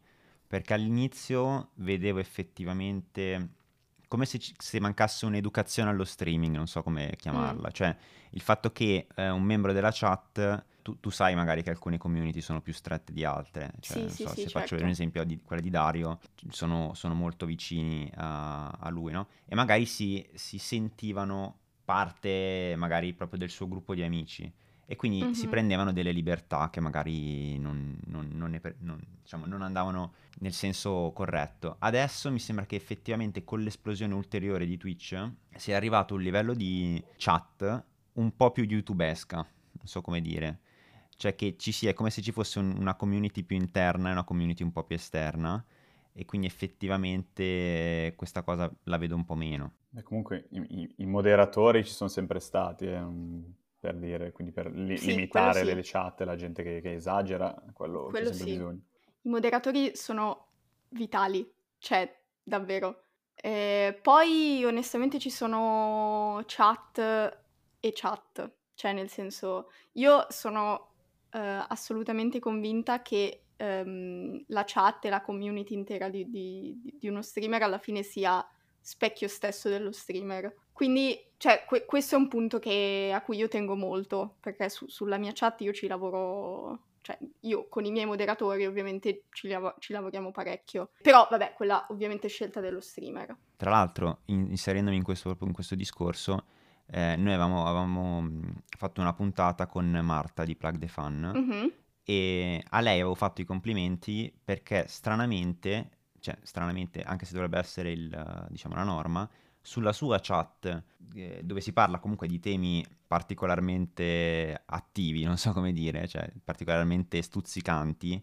perché 0.46 0.74
all'inizio 0.74 1.70
vedevo 1.74 2.18
effettivamente 2.18 3.60
come 4.12 4.26
se, 4.26 4.38
ci- 4.38 4.54
se 4.58 4.78
mancasse 4.78 5.24
un'educazione 5.24 5.88
allo 5.88 6.04
streaming, 6.04 6.54
non 6.54 6.66
so 6.66 6.82
come 6.82 7.14
chiamarla, 7.16 7.70
cioè 7.70 7.96
il 8.32 8.42
fatto 8.42 8.70
che 8.70 9.06
eh, 9.14 9.30
un 9.30 9.42
membro 9.42 9.72
della 9.72 9.90
chat, 9.90 10.64
tu, 10.82 10.98
tu 11.00 11.10
sai 11.10 11.34
magari 11.34 11.62
che 11.62 11.70
alcune 11.70 11.96
community 11.98 12.40
sono 12.40 12.60
più 12.60 12.72
strette 12.72 13.12
di 13.12 13.24
altre, 13.24 13.72
cioè 13.80 14.08
Sì, 14.08 14.14
sì, 14.16 14.22
so, 14.22 14.28
sì, 14.34 14.42
se 14.42 14.50
faccio 14.50 14.68
certo. 14.70 14.84
un 14.84 14.90
esempio 14.90 15.24
di 15.24 15.40
quella 15.42 15.62
di 15.62 15.70
Dario, 15.70 16.18
sono, 16.50 16.92
sono 16.94 17.14
molto 17.14 17.46
vicini 17.46 18.10
a, 18.16 18.68
a 18.68 18.88
lui, 18.90 19.12
no? 19.12 19.28
E 19.46 19.54
magari 19.54 19.86
si, 19.86 20.26
si 20.34 20.58
sentivano 20.58 21.58
parte 21.84 22.74
magari 22.76 23.12
proprio 23.12 23.38
del 23.38 23.50
suo 23.50 23.68
gruppo 23.68 23.94
di 23.94 24.02
amici 24.02 24.50
e 24.84 24.96
quindi 24.96 25.30
si 25.32 25.44
Mhm. 25.44 25.50
prendevano 25.50 25.92
delle 25.92 26.12
libertà 26.12 26.68
che 26.70 26.80
magari 26.80 27.58
non, 27.58 27.98
non- 28.06 28.28
non 28.32 28.60
non- 28.80 29.00
diciamo, 29.22 29.46
non 29.46 29.62
andavano 29.62 30.12
nel 30.40 30.52
senso 30.52 31.12
corretto. 31.14 31.76
Adesso 31.78 32.30
mi 32.30 32.38
sembra 32.38 32.66
che 32.66 32.76
effettivamente 32.76 33.44
con 33.44 33.60
l'esplosione 33.60 34.14
ulteriore 34.14 34.66
di 34.66 34.76
Twitch 34.76 35.30
sia 35.56 35.76
arrivato 35.76 36.14
a 36.14 36.16
un 36.16 36.22
livello 36.22 36.54
di 36.54 37.02
chat 37.16 37.84
un 38.14 38.36
po' 38.36 38.50
più 38.50 38.64
youtubesca, 38.64 39.36
non 39.36 39.86
so 39.86 40.00
come 40.02 40.20
dire. 40.20 40.58
Cioè 41.16 41.34
che 41.34 41.56
ci 41.56 41.72
sia, 41.72 41.90
è 41.90 41.94
come 41.94 42.10
se 42.10 42.20
ci 42.22 42.32
fosse 42.32 42.58
un- 42.58 42.74
una 42.78 42.94
community 42.96 43.42
più 43.42 43.56
interna 43.56 44.08
e 44.08 44.12
una 44.12 44.24
community 44.24 44.62
un 44.62 44.72
po' 44.72 44.84
più 44.84 44.96
esterna 44.96 45.64
e 46.12 46.24
quindi 46.24 46.46
effettivamente 46.46 48.12
questa 48.16 48.42
cosa 48.42 48.70
la 48.84 48.98
vedo 48.98 49.14
un 49.14 49.24
po' 49.24 49.34
meno. 49.34 49.72
E 49.94 50.02
comunque 50.02 50.46
i, 50.50 50.64
i- 50.68 50.94
i 50.98 51.06
moderatori 51.06 51.84
ci 51.84 51.92
sono 51.92 52.08
sempre 52.08 52.40
stati, 52.40 52.86
eh, 52.86 52.98
um, 52.98 53.44
per 53.78 53.96
dire, 53.96 54.32
quindi 54.32 54.52
per 54.52 54.70
li- 54.72 54.96
Sì, 54.96 55.08
limitare 55.08 55.60
sì. 55.60 55.64
delle 55.66 55.82
chat, 55.84 56.20
la 56.22 56.34
gente 56.36 56.62
che, 56.62 56.80
che 56.80 56.94
esagera, 56.94 57.54
quello, 57.74 58.04
c'è 58.06 58.10
Quello 58.10 58.26
sempre 58.28 58.46
sì. 58.46 58.52
bisogno. 58.52 58.80
I 59.22 59.28
moderatori 59.28 59.94
sono 59.94 60.46
vitali, 60.90 61.50
cioè, 61.78 62.20
davvero. 62.42 63.02
Eh, 63.34 63.98
poi, 64.00 64.64
onestamente, 64.64 65.18
ci 65.18 65.30
sono 65.30 66.42
chat 66.46 66.98
e 67.80 67.92
chat, 67.94 68.50
cioè, 68.74 68.92
nel 68.92 69.08
senso, 69.08 69.70
io 69.92 70.26
sono 70.30 70.91
eh, 71.32 71.38
assolutamente 71.68 72.38
convinta 72.38 73.02
che 73.02 73.44
ehm, 73.56 74.44
la 74.48 74.64
chat 74.66 75.04
e 75.04 75.08
la 75.10 75.20
community 75.22 75.74
intera 75.74 76.08
di, 76.08 76.28
di- 76.28 76.78
di- 76.98 77.08
uno 77.08 77.22
streamer 77.22 77.62
alla 77.62 77.78
fine 77.78 78.02
sia 78.02 78.44
specchio 78.80 79.28
stesso 79.28 79.68
dello 79.68 79.92
streamer. 79.92 80.52
Quindi, 80.72 81.16
cioè, 81.36 81.64
que- 81.66 81.84
questo 81.84 82.16
è 82.16 82.18
un 82.18 82.28
punto 82.28 82.58
che- 82.58 83.12
a 83.14 83.20
cui 83.22 83.36
io 83.36 83.46
tengo 83.48 83.76
molto, 83.76 84.36
perché 84.40 84.68
su- 84.68 84.88
sulla 84.88 85.18
mia 85.18 85.30
chat 85.34 85.60
io 85.60 85.72
ci 85.72 85.86
lavoro 85.86 86.80
cioè 87.02 87.18
io 87.40 87.66
con 87.68 87.84
i 87.84 87.90
miei 87.90 88.06
moderatori 88.06 88.64
ovviamente 88.64 89.24
ci, 89.32 89.48
lav- 89.48 89.74
ci, 89.80 89.92
lavoriamo 89.92 90.30
parecchio, 90.30 90.90
però 91.02 91.26
vabbè, 91.28 91.52
quella 91.56 91.84
ovviamente 91.90 92.28
è 92.28 92.30
scelta 92.30 92.60
dello 92.60 92.80
streamer. 92.80 93.36
Tra 93.56 93.70
l'altro, 93.70 94.20
in- 94.26 94.46
inserendomi 94.50 94.96
in 94.98 95.02
questo, 95.02 95.36
in 95.40 95.52
questo 95.52 95.74
discorso, 95.74 96.44
eh, 96.86 97.16
noi 97.16 97.32
avevamo, 97.32 97.66
avevamo, 97.66 98.28
fatto 98.76 99.00
una 99.00 99.12
puntata 99.12 99.66
con 99.66 99.90
Marta 100.02 100.44
di 100.44 100.56
Plug 100.56 100.78
the 100.78 100.88
Fun 100.88 101.32
mm-hmm. 101.34 101.66
e 102.04 102.64
a 102.68 102.80
lei 102.80 103.00
avevo 103.00 103.14
fatto 103.14 103.40
i 103.40 103.44
complimenti 103.44 104.32
perché 104.44 104.86
stranamente, 104.88 105.90
cioè 106.20 106.36
stranamente 106.42 107.02
anche 107.02 107.24
se 107.24 107.32
dovrebbe 107.32 107.58
essere 107.58 107.92
il, 107.92 108.46
diciamo, 108.50 108.74
la 108.74 108.84
norma, 108.84 109.28
sulla 109.62 109.92
sua 109.92 110.18
chat, 110.20 110.82
eh, 111.14 111.40
dove 111.44 111.60
si 111.60 111.72
parla 111.72 111.98
comunque 111.98 112.26
di 112.26 112.40
temi 112.40 112.84
particolarmente 113.06 114.62
attivi, 114.66 115.22
non 115.22 115.38
so 115.38 115.52
come 115.52 115.72
dire, 115.72 116.08
cioè 116.08 116.30
particolarmente 116.44 117.22
stuzzicanti, 117.22 118.22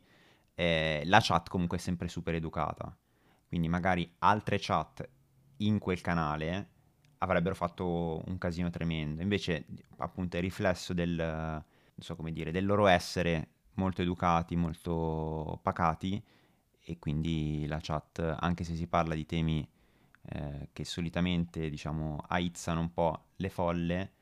eh, 0.54 1.02
la 1.06 1.20
chat 1.22 1.48
comunque 1.50 1.78
è 1.78 1.80
sempre 1.80 2.10
super 2.10 2.36
educata. 2.36 2.96
Quindi 3.48 3.68
magari 3.68 4.14
altre 4.20 4.58
chat 4.60 5.08
in 5.58 5.80
quel 5.80 6.02
canale 6.02 6.70
avrebbero 7.20 7.56
fatto 7.56 8.22
un 8.26 8.38
casino 8.38 8.70
tremendo. 8.70 9.22
Invece, 9.22 9.66
appunto, 9.98 10.38
è 10.38 10.40
riflesso 10.42 10.94
del, 10.94 11.64
so 11.98 12.18
dire, 12.32 12.52
del 12.52 12.66
loro 12.66 12.88
essere 12.88 13.48
molto 13.74 14.02
educati, 14.02 14.56
molto 14.56 15.60
pacati 15.62 16.22
e 16.82 17.00
quindi 17.00 17.66
la 17.68 17.80
chat, 17.82 18.20
anche 18.40 18.64
se 18.64 18.76
si 18.76 18.88
parla 18.88 19.16
di 19.16 19.26
temi 19.26 19.68
eh, 20.32 20.70
che 20.74 20.84
solitamente 20.84 21.70
diciamo 21.70 22.24
aizzano 22.28 22.82
un 22.82 22.94
po' 22.94 23.26
le 23.38 23.50
folle, 23.50 24.14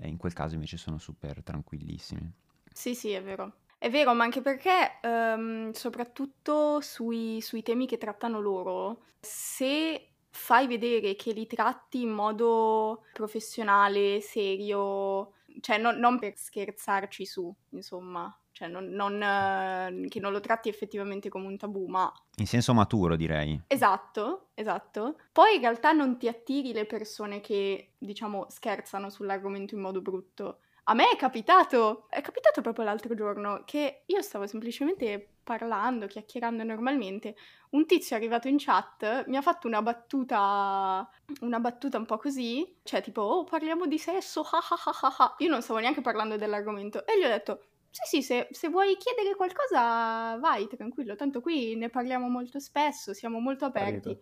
eh, 0.00 0.08
in 0.08 0.16
quel 0.16 0.32
caso 0.32 0.54
invece 0.54 0.76
sono 0.76 0.98
super 0.98 1.42
tranquillissimi. 1.42 2.30
Sì, 2.72 2.94
sì, 2.94 3.10
è 3.10 3.22
vero. 3.22 3.52
È 3.78 3.90
vero, 3.90 4.14
ma 4.14 4.24
anche 4.24 4.40
perché 4.40 4.98
um, 5.02 5.70
soprattutto 5.72 6.80
sui, 6.80 7.40
sui 7.42 7.62
temi 7.62 7.86
che 7.86 7.98
trattano 7.98 8.40
loro, 8.40 9.02
se 9.20 10.15
fai 10.36 10.66
vedere 10.66 11.16
che 11.16 11.32
li 11.32 11.46
tratti 11.46 12.02
in 12.02 12.10
modo 12.10 13.04
professionale, 13.12 14.20
serio, 14.20 15.32
cioè 15.60 15.78
non, 15.78 15.96
non 15.98 16.18
per 16.18 16.34
scherzarci 16.36 17.24
su, 17.24 17.52
insomma, 17.70 18.38
cioè 18.52 18.68
non, 18.68 18.86
non, 18.88 19.20
eh, 19.22 20.08
che 20.08 20.20
non 20.20 20.32
lo 20.32 20.40
tratti 20.40 20.68
effettivamente 20.68 21.28
come 21.28 21.46
un 21.46 21.56
tabù, 21.56 21.86
ma... 21.86 22.12
In 22.36 22.46
senso 22.46 22.74
maturo, 22.74 23.16
direi. 23.16 23.60
Esatto, 23.66 24.48
esatto. 24.54 25.18
Poi 25.32 25.56
in 25.56 25.60
realtà 25.60 25.92
non 25.92 26.18
ti 26.18 26.28
attiri 26.28 26.72
le 26.72 26.84
persone 26.84 27.40
che, 27.40 27.92
diciamo, 27.98 28.46
scherzano 28.48 29.08
sull'argomento 29.10 29.74
in 29.74 29.80
modo 29.80 30.00
brutto. 30.00 30.60
A 30.84 30.94
me 30.94 31.10
è 31.10 31.16
capitato, 31.16 32.06
è 32.08 32.20
capitato 32.20 32.60
proprio 32.60 32.84
l'altro 32.84 33.14
giorno 33.14 33.62
che 33.64 34.02
io 34.06 34.22
stavo 34.22 34.46
semplicemente 34.46 35.35
parlando, 35.46 36.08
chiacchierando 36.08 36.64
normalmente, 36.64 37.36
un 37.70 37.86
tizio 37.86 38.16
è 38.16 38.18
arrivato 38.18 38.48
in 38.48 38.56
chat, 38.58 39.26
mi 39.28 39.36
ha 39.36 39.42
fatto 39.42 39.68
una 39.68 39.80
battuta, 39.80 41.08
una 41.42 41.60
battuta 41.60 41.98
un 41.98 42.04
po' 42.04 42.18
così, 42.18 42.76
cioè 42.82 43.00
tipo, 43.00 43.22
oh 43.22 43.44
parliamo 43.44 43.86
di 43.86 43.96
sesso, 43.96 44.40
ha 44.42 44.58
ha 44.58 44.92
ha 45.00 45.14
ha. 45.18 45.34
Io 45.38 45.48
non 45.48 45.62
stavo 45.62 45.78
neanche 45.78 46.00
parlando 46.00 46.36
dell'argomento 46.36 47.06
e 47.06 47.16
gli 47.16 47.24
ho 47.24 47.28
detto, 47.28 47.60
sì, 47.90 48.16
sì, 48.16 48.22
se, 48.22 48.48
se, 48.50 48.68
vuoi 48.68 48.96
chiedere 48.96 49.36
qualcosa, 49.36 50.36
vai, 50.38 50.66
tranquillo. 50.66 51.14
Tanto 51.14 51.40
qui 51.40 51.76
ne 51.76 51.90
parliamo 51.90 52.28
molto 52.28 52.58
spesso, 52.58 53.14
siamo 53.14 53.38
molto 53.38 53.64
aperti. 53.66 54.18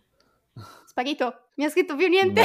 Sparito. 0.52 0.84
Sparito. 0.84 1.48
Mi 1.56 1.64
ha 1.64 1.70
scritto 1.70 1.96
più 1.96 2.06
niente. 2.08 2.42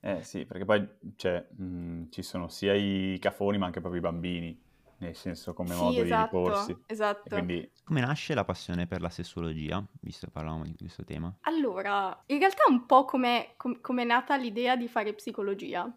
eh 0.00 0.22
sì, 0.22 0.46
perché 0.46 0.64
poi 0.64 0.88
cioè, 1.16 1.46
mh, 1.54 2.08
ci 2.10 2.22
sono 2.22 2.48
sia 2.48 2.74
i 2.74 3.18
cafoni 3.20 3.58
ma 3.58 3.66
anche 3.66 3.80
proprio 3.80 4.00
i 4.00 4.04
bambini, 4.04 4.65
nel 4.98 5.14
senso 5.14 5.52
come 5.52 5.74
sì, 5.74 5.82
modo 5.82 6.02
esatto, 6.02 6.36
di 6.36 6.42
porsi. 6.42 6.76
Esatto. 6.86 7.28
Quindi... 7.28 7.70
Come 7.84 8.00
nasce 8.00 8.34
la 8.34 8.44
passione 8.44 8.86
per 8.86 9.00
la 9.00 9.10
sessuologia, 9.10 9.84
visto 10.00 10.26
che 10.26 10.32
parlavamo 10.32 10.64
di 10.64 10.74
questo 10.76 11.04
tema? 11.04 11.34
Allora, 11.42 12.22
in 12.26 12.38
realtà 12.38 12.64
è 12.66 12.70
un 12.70 12.86
po' 12.86 13.04
come 13.04 13.54
com- 13.56 14.00
è 14.00 14.04
nata 14.04 14.36
l'idea 14.36 14.76
di 14.76 14.88
fare 14.88 15.14
psicologia, 15.14 15.90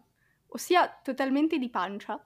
ossia 0.48 1.00
totalmente 1.02 1.58
di 1.58 1.68
pancia. 1.68 2.24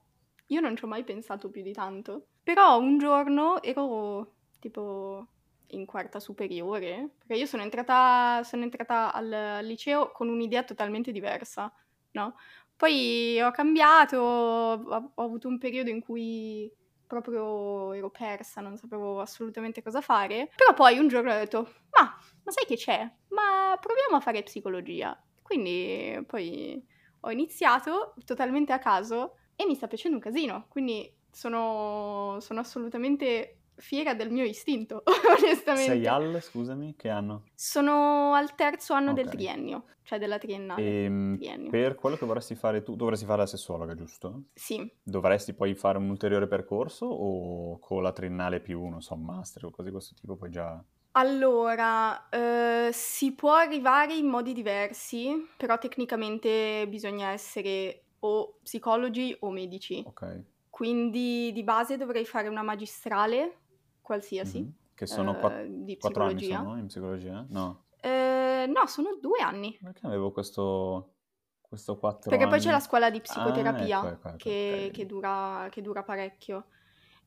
Io 0.48 0.60
non 0.60 0.76
ci 0.76 0.84
ho 0.84 0.88
mai 0.88 1.04
pensato 1.04 1.48
più 1.50 1.62
di 1.62 1.72
tanto. 1.72 2.26
Però 2.42 2.78
un 2.78 2.98
giorno 2.98 3.62
ero 3.62 4.34
tipo 4.60 5.28
in 5.68 5.86
quarta 5.86 6.20
superiore, 6.20 7.14
perché 7.18 7.34
io 7.34 7.46
sono 7.46 7.62
entrata, 7.62 8.42
sono 8.44 8.62
entrata 8.62 9.12
al 9.12 9.60
liceo 9.62 10.12
con 10.12 10.28
un'idea 10.28 10.62
totalmente 10.62 11.10
diversa, 11.10 11.72
no? 12.12 12.36
Poi 12.84 13.40
ho 13.40 13.50
cambiato, 13.50 14.18
ho, 14.18 15.12
ho 15.14 15.22
avuto 15.22 15.48
un 15.48 15.56
periodo 15.56 15.88
in 15.88 16.02
cui 16.02 16.70
proprio 17.06 17.94
ero 17.94 18.10
persa, 18.10 18.60
non 18.60 18.76
sapevo 18.76 19.22
assolutamente 19.22 19.82
cosa 19.82 20.02
fare. 20.02 20.50
Però 20.54 20.74
poi 20.74 20.98
un 20.98 21.08
giorno 21.08 21.32
ho 21.32 21.34
detto, 21.34 21.62
ma, 21.98 22.14
ma 22.42 22.52
sai 22.52 22.66
che 22.66 22.76
c'è? 22.76 23.10
Ma 23.28 23.74
proviamo 23.80 24.16
a 24.16 24.20
fare 24.20 24.42
psicologia. 24.42 25.18
Quindi 25.40 26.22
poi 26.26 26.86
ho 27.20 27.30
iniziato 27.30 28.12
totalmente 28.22 28.74
a 28.74 28.78
caso 28.78 29.36
e 29.56 29.64
mi 29.64 29.76
sta 29.76 29.86
piacendo 29.86 30.18
un 30.18 30.22
casino. 30.22 30.66
Quindi 30.68 31.10
sono, 31.30 32.36
sono 32.40 32.60
assolutamente 32.60 33.60
fiera 33.76 34.14
del 34.14 34.30
mio 34.30 34.44
istinto, 34.44 35.02
onestamente. 35.38 35.92
Sei 35.92 36.06
al, 36.06 36.40
scusami, 36.40 36.94
che 36.96 37.08
anno? 37.08 37.44
Sono 37.54 38.34
al 38.34 38.54
terzo 38.54 38.92
anno 38.94 39.10
okay. 39.10 39.22
del 39.22 39.32
triennio, 39.32 39.84
cioè 40.02 40.18
della 40.18 40.38
triennale. 40.38 40.82
Ehm, 40.82 41.36
triennio. 41.36 41.70
Per 41.70 41.94
quello 41.94 42.16
che 42.16 42.26
vorresti 42.26 42.54
fare 42.54 42.82
tu, 42.82 42.96
dovresti 42.96 43.24
fare 43.24 43.38
la 43.38 43.46
sessuologa, 43.46 43.94
giusto? 43.94 44.44
Sì. 44.54 44.90
Dovresti 45.02 45.54
poi 45.54 45.74
fare 45.74 45.98
un 45.98 46.08
ulteriore 46.08 46.46
percorso 46.46 47.06
o 47.06 47.78
con 47.78 48.02
la 48.02 48.12
triennale 48.12 48.60
più, 48.60 48.86
non 48.86 49.02
so, 49.02 49.16
master 49.16 49.66
o 49.66 49.70
cose 49.70 49.88
di 49.88 49.90
questo 49.90 50.14
tipo 50.14 50.36
poi 50.36 50.50
già... 50.50 50.82
Allora, 51.16 52.28
eh, 52.28 52.90
si 52.92 53.34
può 53.34 53.52
arrivare 53.52 54.14
in 54.16 54.26
modi 54.26 54.52
diversi, 54.52 55.46
però 55.56 55.78
tecnicamente 55.78 56.86
bisogna 56.88 57.28
essere 57.28 58.06
o 58.20 58.58
psicologi 58.62 59.36
o 59.40 59.50
medici. 59.50 60.02
Ok. 60.04 60.42
Quindi 60.74 61.52
di 61.52 61.62
base 61.62 61.96
dovrei 61.96 62.24
fare 62.24 62.48
una 62.48 62.62
magistrale, 62.62 63.58
qualsiasi. 64.04 64.61
Mm-hmm. 64.61 64.70
Che 64.94 65.06
sono 65.06 65.37
quatt- 65.37 65.56
eh, 65.56 65.68
di 65.70 65.96
quattro 65.96 66.25
anni 66.25 66.44
sono 66.44 66.78
in 66.78 66.87
psicologia? 66.87 67.44
No. 67.49 67.87
Eh, 68.00 68.66
no, 68.68 68.87
sono 68.87 69.18
due 69.20 69.40
anni. 69.40 69.76
Perché 69.82 70.06
avevo 70.06 70.30
questo, 70.30 71.14
questo 71.61 71.96
quattro 71.96 72.30
Perché 72.30 72.44
anni? 72.44 72.52
poi 72.52 72.62
c'è 72.62 72.70
la 72.70 72.80
scuola 72.80 73.11
di 73.11 73.20
psicoterapia 73.20 74.00
ah, 74.00 74.06
ecco, 74.06 74.14
ecco, 74.14 74.28
ecco, 74.28 74.37
che, 74.37 74.75
okay. 74.76 74.90
che, 74.90 75.06
dura, 75.06 75.68
che 75.70 75.82
dura 75.82 76.02
parecchio. 76.04 76.66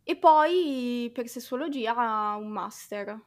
E 0.03 0.15
poi 0.15 1.11
per 1.13 1.27
sessuologia 1.27 2.35
un 2.39 2.47
master. 2.47 3.19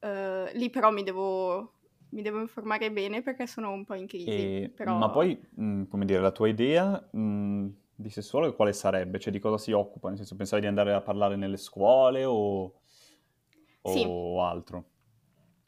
Uh, 0.00 0.50
lì 0.54 0.68
però 0.68 0.90
mi 0.90 1.02
devo, 1.02 1.74
mi 2.10 2.20
devo, 2.20 2.40
informare 2.40 2.90
bene 2.90 3.22
perché 3.22 3.46
sono 3.46 3.70
un 3.70 3.84
po' 3.84 3.94
in 3.94 4.06
crisi. 4.06 4.28
E, 4.30 4.72
però... 4.74 4.98
Ma 4.98 5.08
poi, 5.10 5.40
mh, 5.54 5.64
mm, 5.64 5.82
come 5.84 6.04
dire, 6.06 6.20
la 6.20 6.32
tua 6.32 6.48
idea... 6.48 7.08
Mh 7.12 7.82
di 7.96 8.10
sessuologo 8.10 8.54
quale 8.54 8.72
sarebbe? 8.72 9.18
Cioè 9.18 9.32
di 9.32 9.38
cosa 9.38 9.58
si 9.58 9.72
occupa? 9.72 10.08
Nel 10.08 10.18
senso, 10.18 10.36
pensavi 10.36 10.62
di 10.62 10.66
andare 10.66 10.92
a 10.92 11.00
parlare 11.00 11.36
nelle 11.36 11.56
scuole 11.56 12.24
o, 12.24 12.80
o 13.86 13.92
sì. 13.92 14.04
altro? 14.40 14.84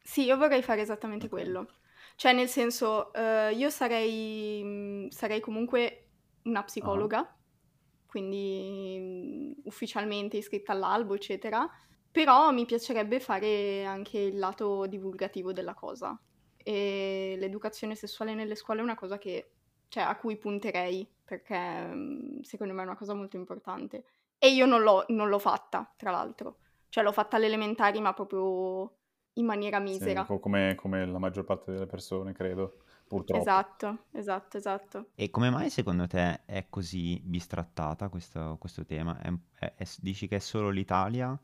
Sì, 0.03 0.25
io 0.25 0.37
vorrei 0.37 0.63
fare 0.63 0.83
esattamente 0.83 1.27
okay. 1.27 1.43
quello. 1.43 1.69
Cioè, 2.15 2.33
nel 2.33 2.49
senso, 2.49 3.11
uh, 3.15 3.55
io 3.55 3.69
sarei, 3.71 5.07
sarei, 5.11 5.41
comunque 5.41 6.09
una 6.45 6.63
psicologa, 6.63 7.19
uh-huh. 7.21 8.07
quindi 8.07 8.97
um, 8.99 9.55
ufficialmente 9.65 10.39
iscritta 10.39 10.73
all'albo, 10.73 11.15
eccetera, 11.15 11.69
però 12.11 12.51
mi 12.53 12.65
piacerebbe 12.65 13.21
fare 13.21 13.85
anche 13.85 14.19
il 14.19 14.39
lato 14.39 14.87
divulgativo 14.87 15.53
della 15.53 15.75
cosa. 15.75 16.19
E 16.57 17.37
l'educazione 17.39 17.95
sessuale 17.95 18.35
nelle 18.35 18.55
scuole 18.55 18.81
è 18.81 18.83
una 18.85 18.95
cosa 18.95 19.19
che, 19.19 19.51
cioè, 19.89 20.05
a 20.05 20.17
cui 20.17 20.37
punterei 20.37 21.07
perché 21.25 21.59
mhmm, 21.59 22.41
secondo 22.41 22.73
me 22.73 22.83
è 22.83 22.87
una 22.87 22.97
cosa 22.97 23.13
molto 23.13 23.37
importante. 23.37 24.05
E 24.39 24.49
io 24.53 24.65
non 24.65 24.83
l'ho, 24.83 25.05
non 25.09 25.29
l'ho 25.29 25.39
fatta, 25.39 25.93
tra 25.97 26.11
l'altro. 26.11 26.59
Cioè 26.89 27.05
l'ho 27.05 27.13
fatta 27.13 27.37
alle 27.37 27.47
elementari, 27.47 28.01
ma 28.01 28.13
proprio 28.13 28.97
in 29.35 29.45
maniera 29.45 29.79
misera. 29.79 30.25
Sì, 30.25 30.39
come, 30.41 30.75
come 30.75 31.07
la 31.07 31.19
maggior 31.19 31.45
parte 31.45 31.73
delle 31.73 31.87
persone, 31.87 32.33
credo, 32.33 32.79
purtroppo. 33.07 33.41
Esatto, 33.41 33.99
esatto, 34.13 34.57
esatto. 34.57 35.07
E 35.15 35.31
come 35.31 35.51
mai 35.51 35.71
secondo 35.71 36.07
te 36.07 36.45
è 36.45 36.67
così 36.69 37.21
bistrattata 37.23 38.09
questo, 38.09 38.57
questo 38.59 38.85
tema? 38.85 39.21
È, 39.21 39.33
è, 39.59 39.75
è, 39.77 39.85
dici 40.01 40.29
che 40.29 40.37
è 40.37 40.41
solo 40.41 40.71
l'Italia? 40.71 41.39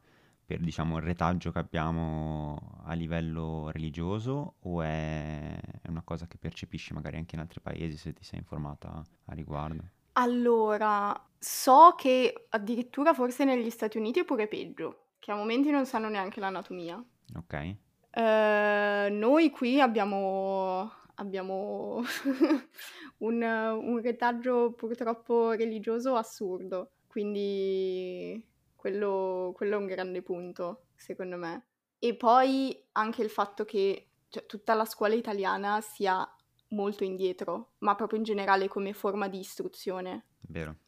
per 0.45 0.61
diciamo, 0.61 0.99
il 0.99 1.03
retaggio 1.03 1.51
che 1.51 1.59
abbiamo 1.59 2.81
a 2.85 2.93
livello 2.95 3.71
religioso 3.71 4.57
o 4.61 4.83
è 4.83 5.59
una 5.89 6.03
cosa 6.03 6.27
che 6.27 6.37
percepisci 6.37 6.93
magari 6.93 7.17
anche 7.17 7.37
in 7.37 7.41
altri 7.41 7.61
paesi 7.61 7.97
se 7.97 8.13
ti 8.13 8.25
sei 8.25 8.41
informata 8.41 9.03
a 9.25 9.35
riguardo? 9.35 9.83
Allora, 10.15 11.29
so 11.39 11.95
che 11.97 12.47
addirittura 12.51 13.15
forse 13.15 13.45
negli 13.45 13.71
Stati 13.71 13.97
Uniti 13.97 14.21
è 14.21 14.25
pure 14.25 14.47
peggio, 14.47 15.12
che 15.23 15.31
a 15.31 15.37
momenti 15.37 15.71
non 15.71 15.87
sanno 15.87 16.09
neanche 16.09 16.41
l'anatomia. 16.41 17.01
Ok. 17.37 17.77
Uh, 18.15 19.15
noi 19.15 19.51
qui 19.51 19.81
abbiamo, 19.81 20.91
abbiamo 21.15 22.03
un, 23.19 23.41
un 23.43 24.01
retaggio 24.03 24.73
purtroppo 24.73 25.53
religioso 25.53 26.17
assurdo, 26.17 26.91
quindi 27.07 28.45
Quello, 28.83 29.53
quello 29.55 29.77
è 29.77 29.79
un 29.79 29.87
grande 29.87 30.23
punto, 30.23 30.87
secondo 30.97 31.37
me. 31.37 31.67
E 32.01 32.17
poi 32.17 32.77
anche 32.95 33.23
il 33.23 33.31
fatto 33.31 33.65
che 33.65 34.09
cioè, 34.29 34.45
tutta 34.45 34.75
la 34.75 34.85
scuola 34.85 35.15
italiana 35.15 35.81
sia 35.81 36.29
molto 36.71 37.05
indietro, 37.05 37.75
ma 37.79 37.95
proprio 37.95 38.19
in 38.19 38.25
generale 38.25 38.67
come 38.67 38.93
forma 38.93 39.29
di 39.29 39.39
istruzione. 39.39 40.25
Vero. 40.41 40.79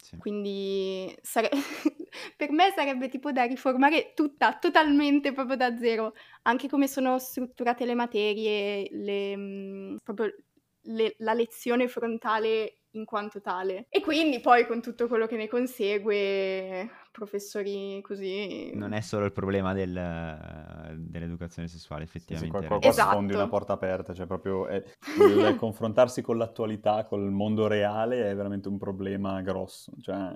Sì. 0.00 0.16
Quindi 0.16 1.14
sare- 1.22 1.50
per 2.36 2.50
me 2.50 2.72
sarebbe 2.74 3.08
tipo 3.08 3.30
da 3.32 3.44
riformare 3.44 4.12
tutta, 4.14 4.56
totalmente 4.58 5.32
proprio 5.32 5.56
da 5.56 5.76
zero, 5.76 6.14
anche 6.42 6.68
come 6.68 6.88
sono 6.88 7.18
strutturate 7.18 7.84
le 7.84 7.94
materie, 7.94 8.88
le, 8.90 9.36
mh, 9.36 9.98
proprio 10.02 10.32
le, 10.82 11.14
la 11.18 11.34
lezione 11.34 11.88
frontale 11.88 12.80
in 12.92 13.04
quanto 13.04 13.40
tale. 13.40 13.86
E 13.90 14.00
quindi 14.00 14.40
poi 14.40 14.66
con 14.66 14.80
tutto 14.80 15.06
quello 15.08 15.26
che 15.26 15.36
ne 15.36 15.48
consegue, 15.48 16.90
professori 17.18 18.00
così... 18.00 18.70
Non 18.74 18.92
è 18.92 19.00
solo 19.00 19.24
il 19.24 19.32
problema 19.32 19.72
del, 19.72 19.92
dell'educazione 20.96 21.66
sessuale, 21.66 22.04
effettivamente. 22.04 22.56
Sì, 22.56 22.62
sì, 22.62 22.68
qua, 22.68 22.78
qua 22.78 22.88
esatto. 22.88 23.10
sfondi 23.10 23.34
una 23.34 23.48
porta 23.48 23.72
aperta, 23.72 24.14
cioè 24.14 24.26
proprio 24.26 24.66
è, 24.68 24.82
il 25.18 25.56
confrontarsi 25.58 26.22
con 26.22 26.38
l'attualità, 26.38 27.04
col 27.04 27.30
mondo 27.30 27.66
reale 27.66 28.30
è 28.30 28.34
veramente 28.36 28.68
un 28.68 28.78
problema 28.78 29.40
grosso. 29.42 29.92
Cioè 30.00 30.34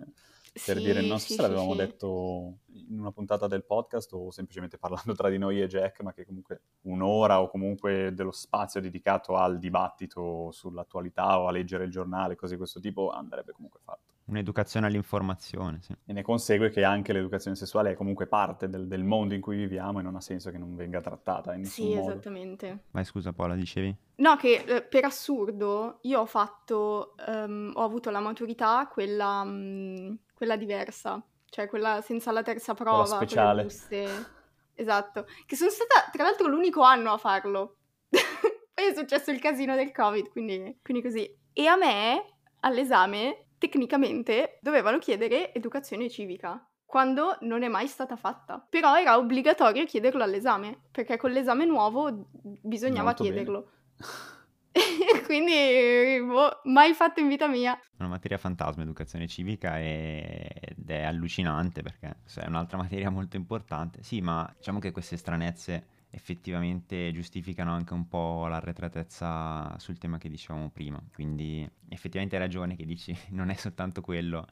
per 0.53 0.77
sì, 0.77 0.83
dire, 0.83 1.01
non 1.01 1.19
so 1.19 1.29
sì, 1.29 1.35
se 1.35 1.43
l'avevamo 1.43 1.73
sì, 1.73 1.79
detto 1.79 2.59
in 2.89 2.99
una 2.99 3.11
puntata 3.11 3.47
del 3.47 3.65
podcast 3.65 4.13
o 4.13 4.31
semplicemente 4.31 4.77
parlando 4.77 5.15
tra 5.15 5.31
di 5.31 5.39
noi 5.39 5.63
e 5.63 5.67
Jack, 5.67 6.03
ma 6.03 6.13
che 6.13 6.27
comunque 6.27 6.61
un'ora 6.83 7.41
o 7.41 7.49
comunque 7.49 8.13
dello 8.13 8.33
spazio 8.33 8.81
dedicato 8.81 9.37
al 9.37 9.59
dibattito 9.59 10.51
sull'attualità 10.53 11.39
o 11.39 11.47
a 11.47 11.53
leggere 11.53 11.85
il 11.85 11.91
giornale, 11.91 12.37
cose 12.37 12.53
di 12.53 12.59
questo 12.59 12.81
tipo, 12.81 13.11
andrebbe 13.11 13.53
comunque 13.53 13.81
fatto. 13.83 14.12
Un'educazione 14.25 14.87
all'informazione, 14.87 15.81
sì. 15.83 15.95
E 16.07 16.13
ne 16.13 16.23
consegue 16.23 16.71
che 16.71 16.85
anche 16.85 17.13
l'educazione 17.13 17.57
sessuale 17.57 17.91
è 17.91 17.95
comunque 17.95 18.27
parte 18.27 18.69
del, 18.69 18.87
del 18.87 19.03
mondo 19.03 19.35
in 19.35 19.41
cui 19.41 19.57
viviamo 19.57 19.99
e 19.99 20.03
non 20.03 20.15
ha 20.15 20.21
senso 20.21 20.51
che 20.51 20.59
non 20.59 20.77
venga 20.77 21.01
trattata 21.01 21.55
in 21.55 21.63
nessun 21.63 21.85
sì, 21.85 21.95
modo. 21.95 22.03
Sì, 22.03 22.11
esattamente. 22.11 22.85
Vai, 22.91 23.05
scusa 23.05 23.33
Paola, 23.33 23.55
dicevi? 23.55 23.95
No, 24.17 24.37
che 24.37 24.65
eh, 24.67 24.83
per 24.83 25.05
assurdo 25.05 25.99
io 26.03 26.21
ho 26.21 26.27
fatto, 26.27 27.15
um, 27.27 27.73
ho 27.75 27.83
avuto 27.83 28.11
la 28.11 28.21
maturità, 28.21 28.89
quella, 28.91 29.43
um, 29.45 30.17
quella 30.33 30.57
diversa, 30.57 31.23
cioè 31.47 31.67
quella 31.67 32.01
senza 32.01 32.31
la 32.31 32.43
terza 32.43 32.75
prova, 32.75 33.03
quella 33.03 33.17
speciale. 33.17 33.63
Buste... 33.63 34.41
Esatto, 34.75 35.27
che 35.47 35.55
sono 35.55 35.71
stata 35.71 36.09
tra 36.11 36.25
l'altro 36.25 36.49
l'unico 36.49 36.83
anno 36.83 37.13
a 37.13 37.19
farlo. 37.19 37.77
Poi 38.09 38.85
è 38.85 38.95
successo 38.95 39.31
il 39.31 39.39
casino 39.39 39.75
del 39.75 39.93
Covid, 39.93 40.31
quindi, 40.31 40.79
quindi 40.83 41.03
così. 41.03 41.39
E 41.53 41.67
a 41.67 41.77
me, 41.77 42.25
all'esame, 42.61 43.47
tecnicamente 43.63 44.59
dovevano 44.61 44.99
chiedere 44.99 45.55
educazione 45.55 46.11
civica, 46.11 46.69
quando 46.85 47.37
non 47.43 47.63
è 47.63 47.69
mai 47.69 47.87
stata 47.87 48.17
fatta. 48.17 48.65
Però 48.69 48.99
era 48.99 49.17
obbligatorio 49.17 49.85
chiederlo 49.85 50.25
all'esame, 50.25 50.81
perché 50.91 51.17
con 51.17 51.31
l'esame 51.31 51.65
nuovo 51.65 52.27
bisognava 52.43 53.15
Molto 53.15 53.23
chiederlo. 53.23 53.71
Quindi, 55.27 56.21
boh, 56.27 56.63
mai 56.65 56.93
fatto 56.93 57.21
in 57.21 57.29
vita 57.29 57.47
mia. 57.47 57.79
Una 57.99 58.09
materia 58.09 58.37
fantasma, 58.37 58.83
educazione 58.83 59.29
civica, 59.29 59.79
ed 59.81 60.89
è 60.91 61.03
allucinante 61.03 61.83
perché 61.83 62.17
è 62.35 62.47
un'altra 62.49 62.79
materia 62.79 63.11
molto 63.11 63.37
importante. 63.37 64.03
Sì, 64.03 64.21
ma 64.21 64.53
diciamo 64.57 64.81
che 64.81 64.91
queste 64.91 65.17
stranezze 65.17 65.87
effettivamente 66.15 67.11
giustificano 67.13 67.73
anche 67.73 67.95
un 67.95 68.07
po' 68.07 68.47
l'arretratezza 68.47 69.75
sul 69.79 69.99
tema 69.99 70.19
che 70.19 70.29
dicevamo 70.29 70.71
prima. 70.71 71.03
Quindi 71.13 71.69
effettivamente 71.89 72.37
hai 72.37 72.43
ragione 72.43 72.77
che 72.77 72.85
dici 72.85 73.17
non 73.31 73.49
è 73.49 73.55
soltanto 73.55 74.01
quello 74.01 74.47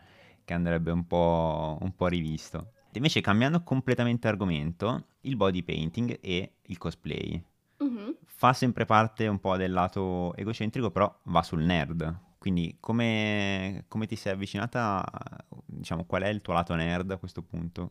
che 0.45 0.55
andrebbe 0.55 0.91
un 0.91 1.07
po', 1.07 1.79
un 1.81 1.95
po 1.95 2.07
rivisto. 2.07 2.73
Invece 2.93 3.21
cambiando 3.21 3.63
completamente 3.63 4.27
argomento, 4.27 5.07
il 5.21 5.37
body 5.37 5.63
painting 5.63 6.19
e 6.21 6.55
il 6.63 6.79
cosplay. 6.79 7.41
Mm-hmm. 7.85 8.11
Fa 8.25 8.53
sempre 8.53 8.85
parte 8.85 9.27
un 9.27 9.39
po' 9.39 9.57
del 9.57 9.71
lato 9.71 10.35
egocentrico, 10.35 10.91
però 10.91 11.15
va 11.25 11.43
sul 11.43 11.63
nerd. 11.63 12.29
Quindi 12.39 12.79
come, 12.81 13.85
come 13.87 14.07
ti 14.07 14.17
sei 14.17 14.33
avvicinata, 14.33 15.05
diciamo, 15.67 16.05
qual 16.05 16.23
è 16.23 16.29
il 16.29 16.41
tuo 16.41 16.55
lato 16.55 16.75
nerd 16.75 17.11
a 17.11 17.19
questo 17.19 17.43
punto? 17.43 17.91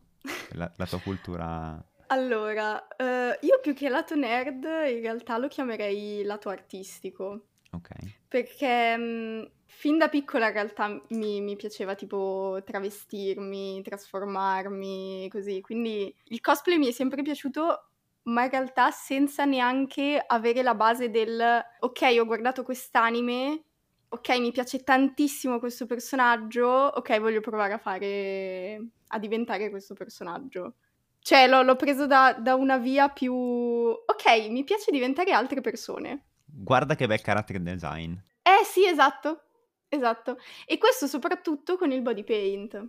La, 0.54 0.70
la 0.76 0.86
tua 0.86 0.98
cultura 0.98 1.82
allora, 2.10 2.88
eh, 2.96 3.38
io 3.40 3.60
più 3.62 3.72
che 3.72 3.88
lato 3.88 4.14
nerd 4.16 4.64
in 4.64 5.00
realtà 5.00 5.38
lo 5.38 5.48
chiamerei 5.48 6.22
lato 6.24 6.48
artistico. 6.48 7.46
Ok. 7.72 7.90
Perché 8.26 8.96
mh, 8.96 9.02
mm, 9.02 9.42
fin 9.66 9.96
da 9.96 10.08
piccola 10.08 10.48
in 10.48 10.52
realtà 10.52 11.00
mi, 11.10 11.40
mi 11.40 11.54
piaceva 11.54 11.94
tipo 11.94 12.60
travestirmi, 12.64 13.82
trasformarmi, 13.82 15.28
così. 15.30 15.60
Quindi 15.60 16.12
il 16.24 16.40
cosplay 16.40 16.78
mi 16.78 16.88
è 16.88 16.90
sempre 16.90 17.22
piaciuto, 17.22 17.90
ma 18.24 18.44
in 18.44 18.50
realtà 18.50 18.90
senza 18.90 19.44
neanche 19.44 20.22
avere 20.26 20.62
la 20.62 20.74
base 20.74 21.10
del 21.10 21.40
ok, 21.78 22.16
ho 22.18 22.24
guardato 22.24 22.64
quest'anime, 22.64 23.62
ok, 24.08 24.38
mi 24.40 24.50
piace 24.50 24.82
tantissimo 24.82 25.60
questo 25.60 25.86
personaggio, 25.86 26.66
ok, 26.66 27.20
voglio 27.20 27.40
provare 27.40 27.74
a 27.74 27.78
fare, 27.78 28.84
a 29.08 29.18
diventare 29.20 29.70
questo 29.70 29.94
personaggio. 29.94 30.74
Cioè, 31.22 31.46
l'ho, 31.46 31.62
l'ho 31.62 31.76
preso 31.76 32.06
da, 32.06 32.32
da, 32.32 32.54
una 32.54 32.78
via 32.78 33.08
più... 33.08 33.34
Ok, 33.34 34.48
mi 34.48 34.64
piace 34.64 34.90
diventare 34.90 35.32
altre 35.32 35.60
persone. 35.60 36.24
Guarda 36.44 36.96
che 36.96 37.06
bel 37.06 37.20
character 37.20 37.60
design. 37.60 38.14
Eh 38.42 38.64
sì, 38.64 38.86
esatto. 38.86 39.42
Esatto. 39.88 40.38
E 40.66 40.78
questo 40.78 41.06
soprattutto 41.06 41.76
con 41.76 41.92
il 41.92 42.00
body 42.00 42.24
paint. 42.24 42.88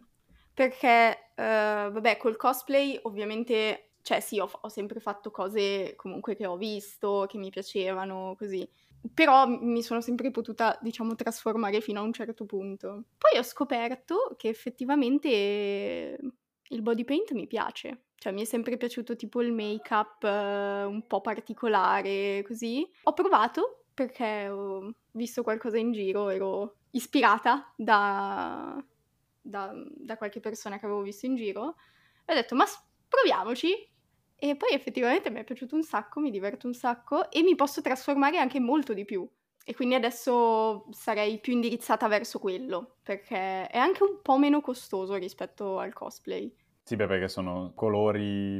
Perché, 0.53 1.31
uh, 1.35 1.91
vabbè, 1.91 2.17
col 2.17 2.37
cosplay 2.37 2.97
ovviamente... 3.03 3.91
Cioè 4.01 4.19
sì, 4.19 4.39
ho, 4.39 4.49
ho 4.49 4.69
sempre 4.69 4.99
fatto 4.99 5.29
cose 5.29 5.93
comunque 5.95 6.35
che 6.35 6.47
ho 6.47 6.57
visto, 6.57 7.25
che 7.27 7.37
mi 7.37 7.51
piacevano, 7.51 8.35
così. 8.35 8.67
Però 9.13 9.45
mi 9.45 9.83
sono 9.83 10.01
sempre 10.01 10.31
potuta, 10.31 10.77
diciamo, 10.81 11.13
trasformare 11.15 11.81
fino 11.81 11.99
a 11.99 12.03
un 12.03 12.13
certo 12.13 12.45
punto. 12.45 13.03
Poi 13.17 13.37
ho 13.37 13.43
scoperto 13.43 14.33
che 14.37 14.47
effettivamente 14.47 16.17
il 16.71 16.81
body 16.81 17.03
paint 17.03 17.31
mi 17.31 17.47
piace. 17.47 18.05
Cioè, 18.15 18.33
mi 18.33 18.41
è 18.41 18.45
sempre 18.45 18.77
piaciuto 18.77 19.15
tipo 19.15 19.41
il 19.41 19.51
make-up 19.51 20.23
uh, 20.23 20.89
un 20.89 21.05
po' 21.07 21.21
particolare, 21.21 22.43
così. 22.45 22.87
Ho 23.03 23.13
provato 23.13 23.85
perché 23.93 24.47
ho 24.47 24.93
visto 25.11 25.43
qualcosa 25.43 25.77
in 25.77 25.91
giro, 25.91 26.29
ero 26.29 26.77
ispirata 26.91 27.73
da, 27.75 28.83
da, 29.41 29.73
da 29.73 30.17
qualche 30.17 30.39
persona 30.39 30.77
che 30.77 30.85
avevo 30.85 31.01
visto 31.01 31.25
in 31.25 31.35
giro 31.35 31.75
e 32.25 32.31
ho 32.31 32.35
detto, 32.35 32.55
ma 32.55 32.65
proviamoci. 33.07 33.89
E 34.43 34.55
poi 34.55 34.71
effettivamente 34.71 35.29
mi 35.29 35.39
è 35.39 35.43
piaciuto 35.43 35.75
un 35.75 35.83
sacco, 35.83 36.19
mi 36.19 36.31
diverto 36.31 36.65
un 36.65 36.73
sacco 36.73 37.29
e 37.29 37.43
mi 37.43 37.55
posso 37.55 37.81
trasformare 37.81 38.37
anche 38.37 38.59
molto 38.59 38.93
di 38.93 39.05
più. 39.05 39.27
E 39.63 39.75
quindi 39.75 39.93
adesso 39.93 40.87
sarei 40.91 41.39
più 41.39 41.53
indirizzata 41.53 42.07
verso 42.07 42.39
quello, 42.39 42.97
perché 43.03 43.67
è 43.67 43.77
anche 43.77 44.01
un 44.01 44.19
po' 44.21 44.39
meno 44.39 44.61
costoso 44.61 45.13
rispetto 45.15 45.77
al 45.77 45.93
cosplay. 45.93 46.51
Sì, 46.91 46.97
beh, 46.97 47.07
perché 47.07 47.29
sono 47.29 47.71
colori... 47.73 48.57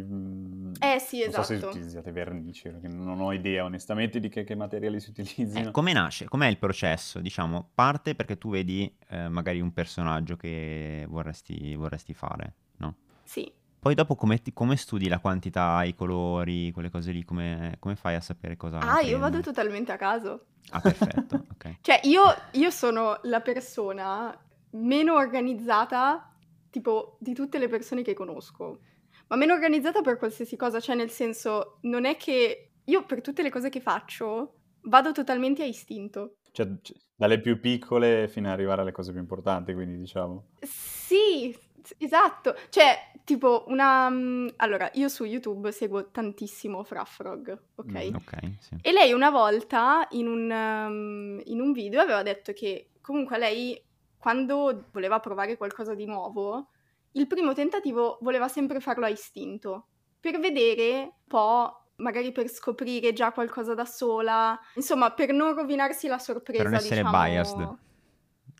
Eh 0.79 0.99
sì, 0.99 1.21
esatto. 1.21 1.21
Non 1.21 1.33
so 1.33 1.43
se 1.43 1.53
esatto. 1.55 1.71
utilizzate 1.71 2.11
vernici, 2.13 2.69
perché 2.69 2.87
non 2.87 3.19
ho 3.19 3.33
idea 3.33 3.65
onestamente 3.65 4.21
di 4.21 4.29
che, 4.29 4.45
che 4.45 4.55
materiali 4.55 5.01
si 5.01 5.09
utilizzino. 5.09 5.67
Eh, 5.67 5.71
come 5.71 5.91
nasce? 5.91 6.29
Com'è 6.29 6.47
il 6.47 6.57
processo? 6.57 7.19
Diciamo, 7.19 7.71
parte 7.75 8.15
perché 8.15 8.37
tu 8.37 8.51
vedi 8.51 8.89
eh, 9.09 9.27
magari 9.27 9.59
un 9.59 9.73
personaggio 9.73 10.37
che 10.37 11.05
vorresti, 11.09 11.75
vorresti 11.75 12.13
fare, 12.13 12.53
no? 12.77 12.95
Sì. 13.25 13.51
Poi 13.77 13.95
dopo 13.95 14.15
come, 14.15 14.41
come, 14.53 14.77
studi 14.77 15.09
la 15.09 15.19
quantità, 15.19 15.83
i 15.83 15.93
colori, 15.93 16.71
quelle 16.71 16.89
cose 16.89 17.11
lì, 17.11 17.25
come, 17.25 17.75
come 17.79 17.97
fai 17.97 18.15
a 18.15 18.21
sapere 18.21 18.55
cosa... 18.55 18.77
Ah, 18.77 18.93
prende? 18.93 19.09
io 19.09 19.19
vado 19.19 19.41
totalmente 19.41 19.91
a 19.91 19.97
caso. 19.97 20.45
Ah, 20.69 20.79
perfetto, 20.79 21.47
ok. 21.51 21.79
cioè, 21.81 21.99
io, 22.03 22.23
io 22.51 22.69
sono 22.69 23.19
la 23.23 23.41
persona 23.41 24.33
meno 24.69 25.15
organizzata 25.15 26.30
tipo 26.71 27.17
di 27.19 27.33
tutte 27.33 27.59
le 27.59 27.67
persone 27.67 28.01
che 28.01 28.15
conosco, 28.15 28.79
ma 29.27 29.35
meno 29.35 29.53
organizzata 29.53 30.01
per 30.01 30.17
qualsiasi 30.17 30.55
cosa, 30.55 30.79
cioè 30.79 30.95
nel 30.95 31.11
senso 31.11 31.77
non 31.81 32.05
è 32.05 32.17
che 32.17 32.71
io 32.83 33.05
per 33.05 33.21
tutte 33.21 33.43
le 33.43 33.51
cose 33.51 33.69
che 33.69 33.79
faccio 33.79 34.55
vado 34.85 35.11
totalmente 35.11 35.61
a 35.61 35.65
istinto. 35.65 36.37
Cioè, 36.51 36.67
dalle 37.15 37.39
più 37.39 37.59
piccole 37.59 38.27
fino 38.27 38.47
ad 38.47 38.53
arrivare 38.53 38.81
alle 38.81 38.91
cose 38.91 39.11
più 39.11 39.21
importanti, 39.21 39.73
quindi 39.73 39.97
diciamo. 39.97 40.47
Sì, 40.61 41.55
esatto. 41.97 42.55
Cioè, 42.69 43.11
tipo 43.23 43.65
una... 43.67 44.09
Mm, 44.09 44.47
allora, 44.57 44.89
io 44.95 45.07
su 45.07 45.23
YouTube 45.23 45.71
seguo 45.71 46.09
tantissimo 46.11 46.83
Frafrog, 46.83 47.57
ok? 47.75 48.09
Mm, 48.09 48.15
ok, 48.15 48.37
sì. 48.59 48.75
E 48.81 48.91
lei 48.91 49.13
una 49.13 49.29
volta 49.29 50.07
in 50.11 50.27
un, 50.27 50.49
um, 50.49 51.41
in 51.45 51.61
un 51.61 51.71
video 51.71 52.01
aveva 52.01 52.23
detto 52.23 52.51
che 52.51 52.89
comunque 53.01 53.37
lei 53.37 53.81
quando 54.21 54.85
voleva 54.91 55.19
provare 55.19 55.57
qualcosa 55.57 55.95
di 55.95 56.05
nuovo, 56.05 56.69
il 57.13 57.25
primo 57.25 57.53
tentativo 57.53 58.19
voleva 58.21 58.47
sempre 58.47 58.79
farlo 58.79 59.05
a 59.05 59.09
istinto, 59.09 59.87
per 60.19 60.39
vedere 60.39 60.99
un 60.99 61.11
po', 61.27 61.87
magari 61.95 62.31
per 62.31 62.47
scoprire 62.47 63.13
già 63.13 63.31
qualcosa 63.31 63.73
da 63.73 63.83
sola, 63.85 64.59
insomma, 64.75 65.11
per 65.11 65.33
non 65.33 65.55
rovinarsi 65.55 66.07
la 66.07 66.19
sorpresa. 66.19 66.61
Per 66.61 66.71
non 66.71 66.79
essere 66.79 67.01
diciamo... 67.01 67.17
biased. 67.17 67.77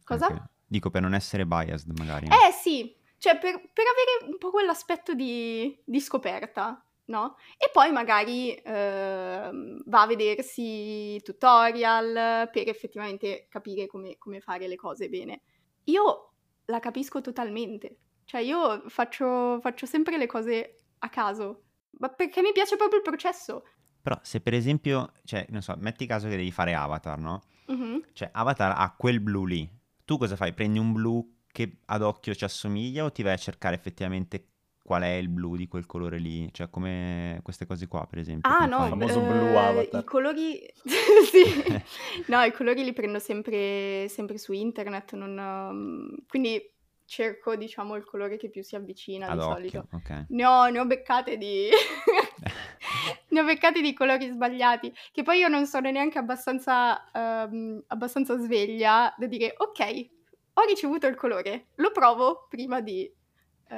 Cosa? 0.04 0.26
Okay. 0.26 0.42
Dico 0.66 0.90
per 0.90 1.02
non 1.04 1.14
essere 1.14 1.46
biased, 1.46 1.96
magari. 1.96 2.26
Eh 2.26 2.52
sì, 2.52 2.96
Cioè, 3.20 3.38
per, 3.38 3.62
per 3.72 3.86
avere 3.86 4.32
un 4.32 4.40
po' 4.40 4.50
quell'aspetto 4.50 5.14
di, 5.14 5.80
di 5.86 6.00
scoperta, 6.02 6.84
no? 7.06 7.36
E 7.56 7.70
poi 7.72 7.92
magari 7.92 8.56
eh, 8.56 9.50
va 9.86 10.02
a 10.02 10.08
vedersi 10.08 11.22
tutorial 11.22 12.50
per 12.52 12.68
effettivamente 12.68 13.46
capire 13.48 13.86
come, 13.86 14.18
come, 14.18 14.40
fare 14.40 14.68
le 14.68 14.76
cose 14.76 15.08
bene. 15.08 15.42
Io 15.86 16.34
la 16.66 16.80
capisco 16.80 17.22
totalmente, 17.22 17.98
cioè 18.26 18.42
io 18.42 18.88
faccio, 18.88 19.60
faccio 19.62 19.86
sempre 19.86 20.18
le 20.18 20.28
cose 20.28 20.76
a 21.00 21.10
caso, 21.10 21.64
ma 22.00 22.10
perché 22.10 22.42
mi 22.42 22.52
piace 22.52 22.76
proprio 22.76 23.00
il 23.00 23.04
processo. 23.04 23.64
Però 24.02 24.18
se 24.24 24.42
per 24.42 24.54
esempio, 24.54 25.14
cioè, 25.24 25.46
non 25.50 25.62
so, 25.62 25.76
metti 25.78 26.06
caso 26.06 26.28
che 26.28 26.36
devi 26.36 26.52
fare 26.52 26.74
Avatar, 26.74 27.20
no? 27.20 27.42
Mm-hmm. 27.72 28.00
Cioè, 28.14 28.30
Avatar 28.32 28.74
ha 28.78 28.96
quel 28.98 29.20
blu 29.20 29.46
lì. 29.46 29.70
Tu 30.06 30.18
cosa 30.18 30.36
fai? 30.36 30.54
Prendi 30.54 30.80
un 30.80 30.92
blu 30.92 31.40
che 31.48 31.80
ad 31.86 32.02
occhio 32.02 32.34
ci 32.34 32.44
assomiglia 32.44 33.04
o 33.04 33.12
ti 33.12 33.24
vai 33.24 33.34
a 33.34 33.38
cercare 33.38 33.76
effettivamente 33.76 34.51
qual 34.92 35.04
è 35.04 35.14
il 35.14 35.30
blu 35.30 35.56
di 35.56 35.70
quel 35.70 35.86
colore 35.86 36.18
lì? 36.18 36.52
Cioè, 36.52 36.70
come 36.70 37.40
queste 37.44 37.66
cose 37.66 37.88
qua, 37.88 38.06
per 38.10 38.20
esempio. 38.20 38.52
Ah, 38.52 38.66
no, 38.66 38.84
il 38.84 38.90
famoso 38.90 39.22
eh, 39.22 39.26
blu 39.26 39.56
avatar. 39.56 40.02
I 40.02 40.04
colori... 40.04 40.74
sì. 41.32 41.82
no, 42.28 42.44
i 42.44 42.52
colori 42.52 42.84
li 42.84 42.92
prendo 42.92 43.18
sempre, 43.18 44.10
sempre 44.10 44.38
su 44.38 44.52
internet, 44.52 45.14
non... 45.14 45.38
Um... 45.38 46.26
quindi 46.28 46.62
cerco, 47.06 47.56
diciamo, 47.56 47.96
il 47.96 48.04
colore 48.04 48.36
che 48.36 48.50
più 48.50 48.64
si 48.64 48.76
avvicina 48.76 49.28
Ad 49.28 49.38
di 49.38 49.44
occhio, 49.46 49.54
solito. 49.54 49.88
ok. 49.94 50.26
Ne 50.28 50.46
ho, 50.46 50.68
ne 50.68 50.80
ho 50.80 50.86
beccate 50.86 51.38
di... 51.38 51.70
ne 53.30 53.40
ho 53.40 53.46
beccati 53.46 53.82
di 53.82 53.94
colori 53.94 54.28
sbagliati, 54.28 54.94
che 55.14 55.24
poi 55.24 55.40
io 55.40 55.48
non 55.48 55.68
sono 55.68 55.90
neanche 55.90 56.18
abbastanza, 56.18 57.02
um, 57.14 57.82
abbastanza 57.88 58.38
sveglia 58.38 59.16
da 59.18 59.26
dire, 59.26 59.54
ok, 59.56 60.10
ho 60.56 60.62
ricevuto 60.64 61.08
il 61.08 61.16
colore, 61.16 61.68
lo 61.76 61.92
provo 61.92 62.48
prima 62.50 62.82
di... 62.82 63.10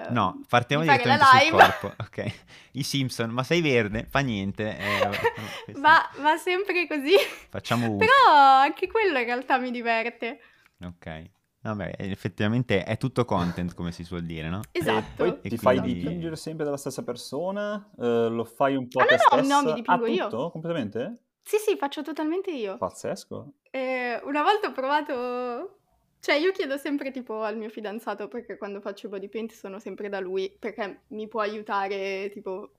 No, 0.10 0.42
partiamo 0.50 0.84
di 0.84 0.90
direttamente 0.90 1.26
sul 1.46 1.52
corpo. 1.52 1.94
Ok, 1.98 2.34
i 2.74 2.84
Simpson, 2.84 3.30
ma 3.30 3.44
sei 3.44 3.62
verde? 3.62 4.06
Fa 4.10 4.20
niente. 4.20 4.78
Eh, 4.78 5.74
va, 5.80 6.10
va 6.20 6.38
sempre 6.38 6.88
così. 6.88 7.14
Facciamo 7.50 7.88
uno. 7.94 7.98
Però 7.98 8.34
anche 8.34 8.88
quello 8.88 9.20
in 9.20 9.26
realtà 9.26 9.58
mi 9.58 9.72
diverte. 9.72 10.40
Ok. 10.84 11.30
Vabbè, 11.62 11.96
effettivamente 11.98 12.84
è 12.84 12.98
tutto 12.98 13.24
content, 13.24 13.74
come 13.74 13.94
si 13.94 14.04
suol 14.04 14.24
dire, 14.24 14.50
no? 14.50 14.60
Esatto. 14.72 15.24
E 15.24 15.28
poi 15.28 15.28
e 15.30 15.50
ti 15.50 15.58
quindi... 15.58 15.58
fai 15.58 15.82
dipingere 15.82 16.36
sempre 16.36 16.66
dalla 16.66 16.76
stessa 16.76 17.04
persona? 17.04 17.90
Uh, 17.96 18.28
lo 18.28 18.44
fai 18.44 18.76
un 18.76 18.90
po' 18.90 19.00
ah, 19.00 19.06
te 19.06 19.16
no, 19.32 19.42
no, 19.42 19.48
no, 19.48 19.68
mi 19.68 19.74
dipingo 19.76 20.04
ah, 20.04 20.10
io. 20.10 20.28
tutto? 20.28 20.52
Completamente? 20.52 21.20
Sì, 21.42 21.58
sì, 21.58 21.78
faccio 21.78 22.02
totalmente 22.02 22.52
io. 22.52 22.78
Pazzesco. 22.78 23.54
Eh, 23.70 24.20
una 24.26 24.42
volta 24.44 24.68
ho 24.68 24.72
provato... 24.74 25.78
Cioè, 26.24 26.36
io 26.36 26.54
chiedo 26.54 26.78
sempre 26.78 27.12
tipo 27.12 27.42
al 27.44 27.58
mio 27.58 27.68
fidanzato, 27.68 28.30
perché 28.30 28.56
quando 28.56 28.80
faccio 28.80 29.10
body 29.10 29.28
paint 29.28 29.52
sono 29.52 29.78
sempre 29.78 30.08
da 30.08 30.22
lui, 30.22 30.56
perché 30.58 31.02
mi 31.08 31.28
può 31.28 31.42
aiutare, 31.42 32.30
tipo, 32.32 32.72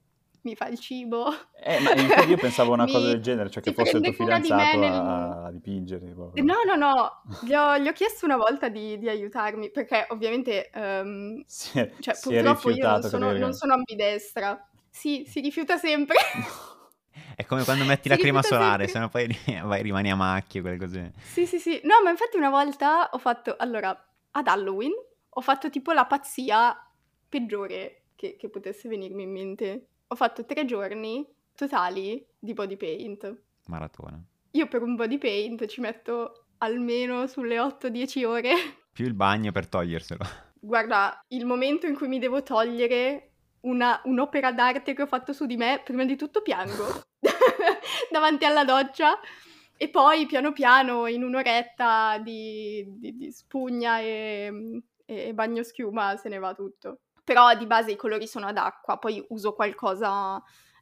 mi 0.44 0.56
fa 0.56 0.68
il 0.68 0.78
cibo. 0.78 1.26
Eh, 1.62 1.78
ma 1.80 1.92
io 2.24 2.38
pensavo 2.38 2.72
una 2.72 2.84
mi, 2.88 2.92
cosa 2.92 3.08
del 3.08 3.20
genere, 3.20 3.50
cioè 3.50 3.62
che 3.62 3.74
fosse 3.74 3.98
il 3.98 4.02
tuo 4.02 4.12
fidanzato 4.12 4.78
nel... 4.78 4.90
a, 4.90 5.44
a, 5.44 5.50
dipingere. 5.50 6.06
Tipo. 6.06 6.32
No, 6.36 6.54
no, 6.64 6.74
no, 6.74 7.20
gli 7.42 7.52
ho, 7.52 7.76
gli 7.76 7.86
ho 7.86 7.92
chiesto 7.92 8.24
una 8.24 8.38
volta 8.38 8.70
di, 8.70 8.96
di 8.96 9.10
aiutarmi, 9.10 9.70
perché 9.70 10.06
ovviamente 10.08 10.70
um, 10.74 11.42
si 11.44 11.78
è, 11.78 11.92
cioè, 12.00 12.14
si 12.14 12.30
purtroppo 12.30 12.70
io 12.70 12.88
non 12.88 13.02
sono, 13.02 13.32
non 13.32 13.52
sono 13.52 13.74
ambidestra. 13.74 14.66
Sì, 14.88 15.26
si 15.28 15.40
rifiuta 15.40 15.76
sempre. 15.76 16.16
È 17.36 17.44
come 17.44 17.64
quando 17.64 17.84
metti 17.84 18.08
la 18.08 18.16
crema 18.16 18.42
solare, 18.42 18.86
se 18.86 18.98
no 18.98 19.08
poi 19.08 19.26
vai, 19.64 19.82
rimani 19.82 20.10
a 20.10 20.16
macchie, 20.16 20.60
quelle 20.60 20.76
cose. 20.76 21.12
Sì, 21.20 21.46
sì, 21.46 21.58
sì. 21.58 21.80
No, 21.84 22.02
ma 22.02 22.10
infatti 22.10 22.36
una 22.36 22.50
volta 22.50 23.10
ho 23.12 23.18
fatto, 23.18 23.56
allora, 23.58 23.90
ad 24.32 24.46
Halloween 24.46 24.92
ho 25.36 25.40
fatto 25.40 25.70
tipo 25.70 25.92
la 25.92 26.06
pazzia 26.06 26.76
peggiore 27.28 28.02
che, 28.14 28.36
che 28.36 28.48
potesse 28.48 28.88
venirmi 28.88 29.24
in 29.24 29.32
mente 29.32 29.86
ho 30.06 30.14
fatto 30.14 30.44
tre 30.44 30.64
giorni 30.64 31.26
totali 31.54 32.24
di 32.38 32.52
body 32.52 32.76
paint. 32.76 33.36
Maratona. 33.66 34.22
Io 34.52 34.68
per 34.68 34.82
un 34.82 34.94
body 34.94 35.18
paint 35.18 35.66
ci 35.66 35.80
metto 35.80 36.46
almeno 36.58 37.26
sulle 37.26 37.58
8-10 37.58 38.24
ore. 38.24 38.52
Più 38.92 39.04
il 39.04 39.14
bagno 39.14 39.50
per 39.50 39.66
toglierselo. 39.66 40.24
Guarda, 40.60 41.20
il 41.28 41.44
momento 41.44 41.86
in 41.86 41.96
cui 41.96 42.08
mi 42.08 42.18
devo 42.18 42.42
togliere 42.42 43.32
una, 43.64 44.00
un'opera 44.04 44.52
d'arte 44.52 44.94
che 44.94 45.02
ho 45.02 45.06
fatto 45.06 45.32
su 45.32 45.46
di 45.46 45.56
me, 45.56 45.82
prima 45.84 46.04
di 46.04 46.16
tutto 46.16 46.40
piango 46.40 46.84
davanti 48.10 48.44
alla 48.44 48.64
doccia 48.64 49.18
e 49.76 49.88
poi 49.90 50.26
piano 50.26 50.52
piano 50.52 51.06
in 51.06 51.22
un'oretta 51.22 52.18
di, 52.18 52.84
di, 52.98 53.16
di 53.16 53.32
spugna 53.32 53.98
e, 53.98 54.82
e 55.04 55.34
bagno 55.34 55.62
schiuma 55.62 56.16
se 56.16 56.28
ne 56.28 56.38
va 56.38 56.54
tutto 56.54 57.00
però 57.24 57.56
di 57.56 57.66
base 57.66 57.90
i 57.90 57.96
colori 57.96 58.26
sono 58.26 58.46
ad 58.46 58.58
acqua, 58.58 58.98
poi 58.98 59.24
uso 59.30 59.54
qualcosa, 59.54 60.40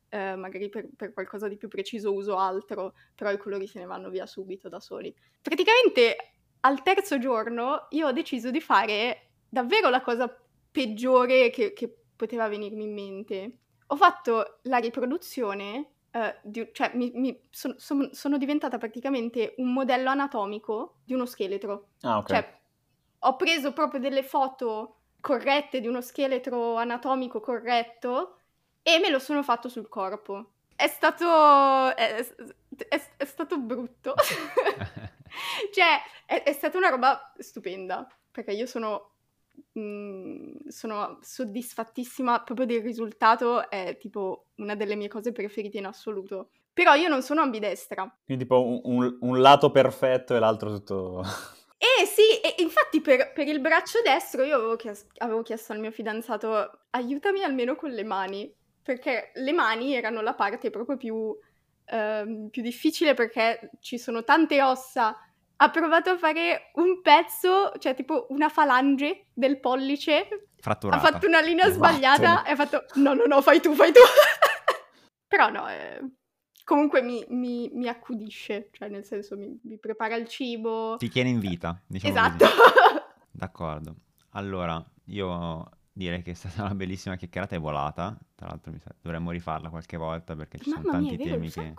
eh, 0.08 0.34
magari 0.34 0.68
per, 0.68 0.88
per, 0.94 1.12
qualcosa 1.12 1.46
di 1.46 1.56
più 1.56 1.68
preciso 1.68 2.12
uso 2.12 2.36
altro, 2.36 2.94
però 3.14 3.30
i 3.30 3.38
colori 3.38 3.68
se 3.68 3.78
ne 3.78 3.86
vanno 3.86 4.10
via 4.10 4.26
subito 4.26 4.68
da 4.68 4.80
soli. 4.80 5.14
Praticamente 5.40 6.16
al 6.60 6.82
terzo 6.82 7.18
giorno 7.18 7.86
io 7.90 8.08
ho 8.08 8.12
deciso 8.12 8.50
di 8.50 8.60
fare 8.60 9.30
davvero 9.48 9.88
la 9.88 10.02
cosa 10.02 10.36
peggiore 10.70 11.50
che, 11.50 11.72
che 11.72 12.01
poteva 12.22 12.48
venirmi 12.48 12.84
in 12.84 12.92
mente. 12.92 13.58
Ho 13.88 13.96
fatto 13.96 14.58
la 14.62 14.78
riproduzione 14.78 15.88
Uh, 16.12 16.30
di, 16.42 16.68
cioè, 16.72 16.90
mi, 16.92 17.10
mi 17.14 17.46
son, 17.48 17.74
son, 17.78 18.10
sono 18.12 18.36
diventata 18.36 18.76
praticamente 18.76 19.54
un 19.56 19.72
modello 19.72 20.10
anatomico 20.10 20.96
di 21.06 21.14
uno 21.14 21.24
scheletro. 21.24 21.92
Ah, 22.02 22.18
ok. 22.18 22.28
Cioè, 22.28 22.58
ho 23.20 23.36
preso 23.36 23.72
proprio 23.72 23.98
delle 23.98 24.22
foto 24.22 24.96
corrette 25.20 25.80
di 25.80 25.86
uno 25.86 26.02
scheletro 26.02 26.76
anatomico 26.76 27.40
corretto 27.40 28.40
e 28.82 28.98
me 28.98 29.08
lo 29.08 29.18
sono 29.18 29.42
fatto 29.42 29.70
sul 29.70 29.88
corpo. 29.88 30.50
È 30.76 30.86
stato... 30.86 31.96
è, 31.96 32.22
è, 32.88 33.02
è 33.16 33.24
stato 33.24 33.56
brutto. 33.56 34.12
cioè, 35.72 36.02
è, 36.26 36.42
è, 36.42 36.52
stata 36.52 36.76
una 36.76 36.88
roba 36.88 37.32
stupenda, 37.38 38.06
perché 38.30 38.52
io 38.52 38.66
sono... 38.66 39.11
Mh, 39.72 39.80
mm, 39.80 40.56
sono 40.68 41.18
soddisfattissima 41.20 42.42
proprio 42.42 42.66
del 42.66 42.82
risultato, 42.82 43.68
è 43.70 43.96
tipo 43.98 44.48
una 44.56 44.74
delle 44.74 44.96
mie 44.96 45.08
cose 45.08 45.32
preferite 45.32 45.78
in 45.78 45.86
assoluto. 45.86 46.50
Però 46.72 46.94
io 46.94 47.08
non 47.08 47.22
sono 47.22 47.42
ambidestra. 47.42 48.02
Quindi 48.24 48.44
tipo 48.44 48.64
un, 48.64 48.80
un, 48.84 49.18
un 49.20 49.40
lato 49.40 49.70
perfetto 49.70 50.34
e 50.34 50.38
l'altro 50.38 50.70
tutto... 50.70 51.22
Eh 51.82 52.06
sì, 52.06 52.38
e 52.40 52.62
infatti 52.62 53.00
per, 53.00 53.32
per 53.32 53.48
il 53.48 53.60
braccio 53.60 54.00
destro 54.04 54.44
io 54.44 54.54
avevo 54.54 54.76
chiesto, 54.76 55.12
avevo 55.16 55.42
chiesto 55.42 55.72
al 55.72 55.80
mio 55.80 55.90
fidanzato 55.90 56.84
aiutami 56.90 57.42
almeno 57.42 57.74
con 57.74 57.90
le 57.90 58.04
mani, 58.04 58.54
perché 58.80 59.32
le 59.34 59.52
mani 59.52 59.92
erano 59.92 60.20
la 60.20 60.34
parte 60.34 60.70
proprio 60.70 60.96
più, 60.96 61.36
ehm, 61.86 62.50
più 62.50 62.62
difficile 62.62 63.14
perché 63.14 63.70
ci 63.80 63.98
sono 63.98 64.22
tante 64.22 64.62
ossa. 64.62 65.16
Ha 65.62 65.70
provato 65.70 66.10
a 66.10 66.18
fare 66.18 66.72
un 66.74 67.00
pezzo, 67.02 67.70
cioè 67.78 67.94
tipo 67.94 68.26
una 68.30 68.48
falange 68.48 69.26
del 69.32 69.60
pollice. 69.60 70.48
Fratturata. 70.58 71.00
Ha 71.00 71.12
fatto 71.12 71.28
una 71.28 71.40
linea 71.40 71.70
sbagliata 71.70 72.42
e 72.42 72.50
ha 72.50 72.56
fatto 72.56 72.86
no, 72.94 73.14
no, 73.14 73.26
no, 73.26 73.40
fai 73.42 73.60
tu, 73.60 73.72
fai 73.72 73.92
tu. 73.92 74.00
Però 75.28 75.50
no, 75.50 75.68
eh, 75.68 76.00
comunque 76.64 77.00
mi, 77.00 77.24
mi, 77.28 77.70
mi, 77.74 77.86
accudisce, 77.86 78.70
cioè 78.72 78.88
nel 78.88 79.04
senso 79.04 79.36
mi, 79.36 79.56
mi, 79.62 79.78
prepara 79.78 80.16
il 80.16 80.26
cibo. 80.26 80.96
Ti 80.96 81.08
tiene 81.08 81.30
in 81.30 81.38
vita, 81.38 81.80
diciamo 81.86 82.12
Esatto. 82.12 82.44
D'accordo. 83.30 83.94
Allora, 84.30 84.84
io 85.06 85.70
direi 85.92 86.22
che 86.22 86.32
è 86.32 86.34
stata 86.34 86.64
una 86.64 86.74
bellissima 86.74 87.14
chiacchierata 87.14 87.54
e 87.54 87.58
volata. 87.58 88.18
Tra 88.34 88.48
l'altro 88.48 88.72
dovremmo 89.00 89.30
rifarla 89.30 89.70
qualche 89.70 89.96
volta 89.96 90.34
perché 90.34 90.58
ci 90.58 90.70
Mamma 90.70 90.82
sono 90.82 90.92
tanti 90.92 91.16
mia, 91.16 91.32
temi 91.32 91.50
che... 91.50 91.72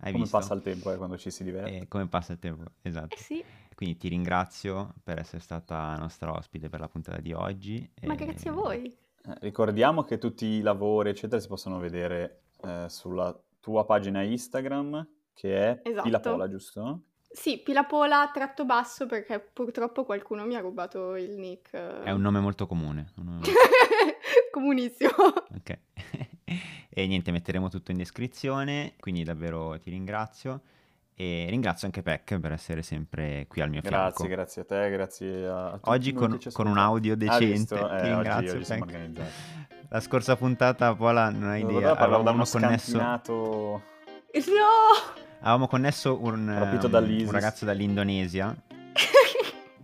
Hai 0.00 0.12
come 0.12 0.24
visto? 0.24 0.38
passa 0.38 0.54
il 0.54 0.62
tempo 0.62 0.90
eh, 0.90 0.96
quando 0.96 1.18
ci 1.18 1.30
si 1.30 1.44
diverte. 1.44 1.80
E 1.80 1.88
come 1.88 2.08
passa 2.08 2.32
il 2.32 2.38
tempo, 2.38 2.64
esatto. 2.82 3.14
Eh 3.14 3.18
sì. 3.18 3.44
Quindi 3.74 3.96
ti 3.96 4.08
ringrazio 4.08 4.94
per 5.02 5.18
essere 5.18 5.40
stata 5.40 5.96
nostra 5.96 6.32
ospite 6.32 6.68
per 6.68 6.80
la 6.80 6.88
puntata 6.88 7.20
di 7.20 7.32
oggi. 7.32 7.90
Ma 8.02 8.14
e... 8.14 8.16
grazie 8.16 8.50
a 8.50 8.52
voi. 8.52 8.84
Eh, 8.86 9.34
ricordiamo 9.40 10.02
che 10.04 10.18
tutti 10.18 10.46
i 10.46 10.60
lavori, 10.60 11.10
eccetera, 11.10 11.40
si 11.40 11.48
possono 11.48 11.78
vedere 11.78 12.42
eh, 12.62 12.86
sulla 12.88 13.38
tua 13.60 13.84
pagina 13.84 14.22
Instagram, 14.22 15.06
che 15.34 15.56
è 15.56 15.80
esatto. 15.82 16.02
Pilapola, 16.02 16.48
giusto? 16.48 17.02
Sì, 17.32 17.62
Pilapola 17.62 18.30
tratto 18.32 18.64
basso 18.64 19.06
perché 19.06 19.38
purtroppo 19.38 20.04
qualcuno 20.04 20.44
mi 20.44 20.56
ha 20.56 20.60
rubato 20.60 21.14
il 21.14 21.38
nick. 21.38 21.70
È 21.70 22.10
un 22.10 22.22
nome 22.22 22.40
molto 22.40 22.66
comune. 22.66 23.12
Nome... 23.16 23.40
Comunissimo. 24.50 25.10
Ok. 25.54 25.78
E 26.88 27.06
niente, 27.06 27.30
metteremo 27.30 27.68
tutto 27.68 27.90
in 27.90 27.96
descrizione, 27.96 28.94
quindi 28.98 29.22
davvero 29.22 29.78
ti 29.78 29.90
ringrazio. 29.90 30.62
E 31.14 31.46
ringrazio 31.50 31.86
anche 31.86 32.00
Peck 32.00 32.38
per 32.38 32.52
essere 32.52 32.80
sempre 32.82 33.44
qui 33.46 33.60
al 33.60 33.68
mio 33.68 33.82
grazie, 33.82 33.98
fianco. 33.98 34.24
Grazie, 34.26 34.62
grazie 34.62 34.62
a 34.62 34.64
te, 34.64 34.90
grazie 34.90 35.46
a 35.46 35.70
tutti. 35.72 35.90
Oggi 35.90 36.12
con, 36.14 36.38
con 36.52 36.66
un 36.66 36.78
audio 36.78 37.14
decente. 37.14 37.78
Ah, 37.78 38.00
ti 38.00 38.06
eh, 38.06 38.08
ringrazio, 38.08 38.58
oggi, 38.58 38.72
oggi 38.72 39.20
La 39.90 40.00
scorsa 40.00 40.36
puntata, 40.36 40.94
Paola, 40.94 41.28
non 41.28 41.50
hai 41.50 41.60
idea. 41.60 41.94
Avevamo 41.94 42.44
connesso... 42.46 42.96
No! 42.96 43.82
Avevamo 45.40 45.66
connesso 45.68 46.18
un, 46.22 46.48
um, 46.48 47.24
un 47.26 47.30
ragazzo 47.30 47.66
dall'Indonesia. 47.66 48.56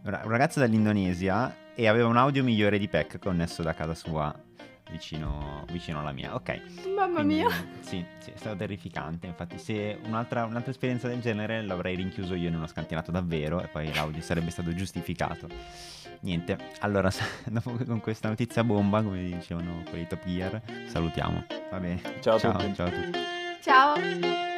un 0.03 0.31
ragazzo 0.31 0.61
dall'Indonesia 0.61 1.55
e 1.75 1.87
aveva 1.87 2.09
un 2.09 2.17
audio 2.17 2.43
migliore 2.43 2.79
di 2.79 2.89
Peck 2.89 3.19
connesso 3.19 3.63
da 3.63 3.75
casa 3.75 3.95
sua 3.95 4.35
vicino, 4.91 5.65
vicino 5.71 6.01
alla 6.01 6.13
mia. 6.13 6.35
Ok. 6.35 6.61
Mamma 6.95 7.17
Quindi, 7.17 7.35
mia. 7.35 7.51
Sì, 7.81 8.05
sì, 8.19 8.31
è 8.31 8.37
stato 8.37 8.57
terrificante. 8.57 9.27
Infatti, 9.27 9.59
se 9.59 9.99
un'altra, 10.05 10.45
un'altra, 10.45 10.71
esperienza 10.71 11.09
del 11.09 11.21
genere 11.21 11.63
l'avrei 11.63 11.97
rinchiuso 11.97 12.35
io 12.35 12.49
in 12.49 12.55
uno 12.55 12.67
scantinato 12.67 13.11
davvero 13.11 13.63
e 13.63 13.69
poi 13.69 13.93
l'audio 13.93 14.23
sarebbe 14.23 14.51
stato 14.51 14.75
giustificato. 14.75 15.49
Niente, 16.21 16.57
allora 16.81 17.11
dopo 17.47 17.77
con 17.85 18.01
questa 18.01 18.29
notizia 18.29 18.65
bomba, 18.65 19.03
come 19.03 19.23
dicevano 19.23 19.83
quelli 19.89 20.07
Top 20.07 20.25
Gear, 20.25 20.61
salutiamo. 20.87 21.45
Va 21.71 21.79
bene. 21.79 22.01
Ciao 22.21 22.37
a 22.37 22.39
ciao, 22.39 22.53
tutti. 22.53 22.75
Ciao 22.75 22.87
a 22.87 22.91
tutti. 22.91 23.19
Ciao. 23.61 24.56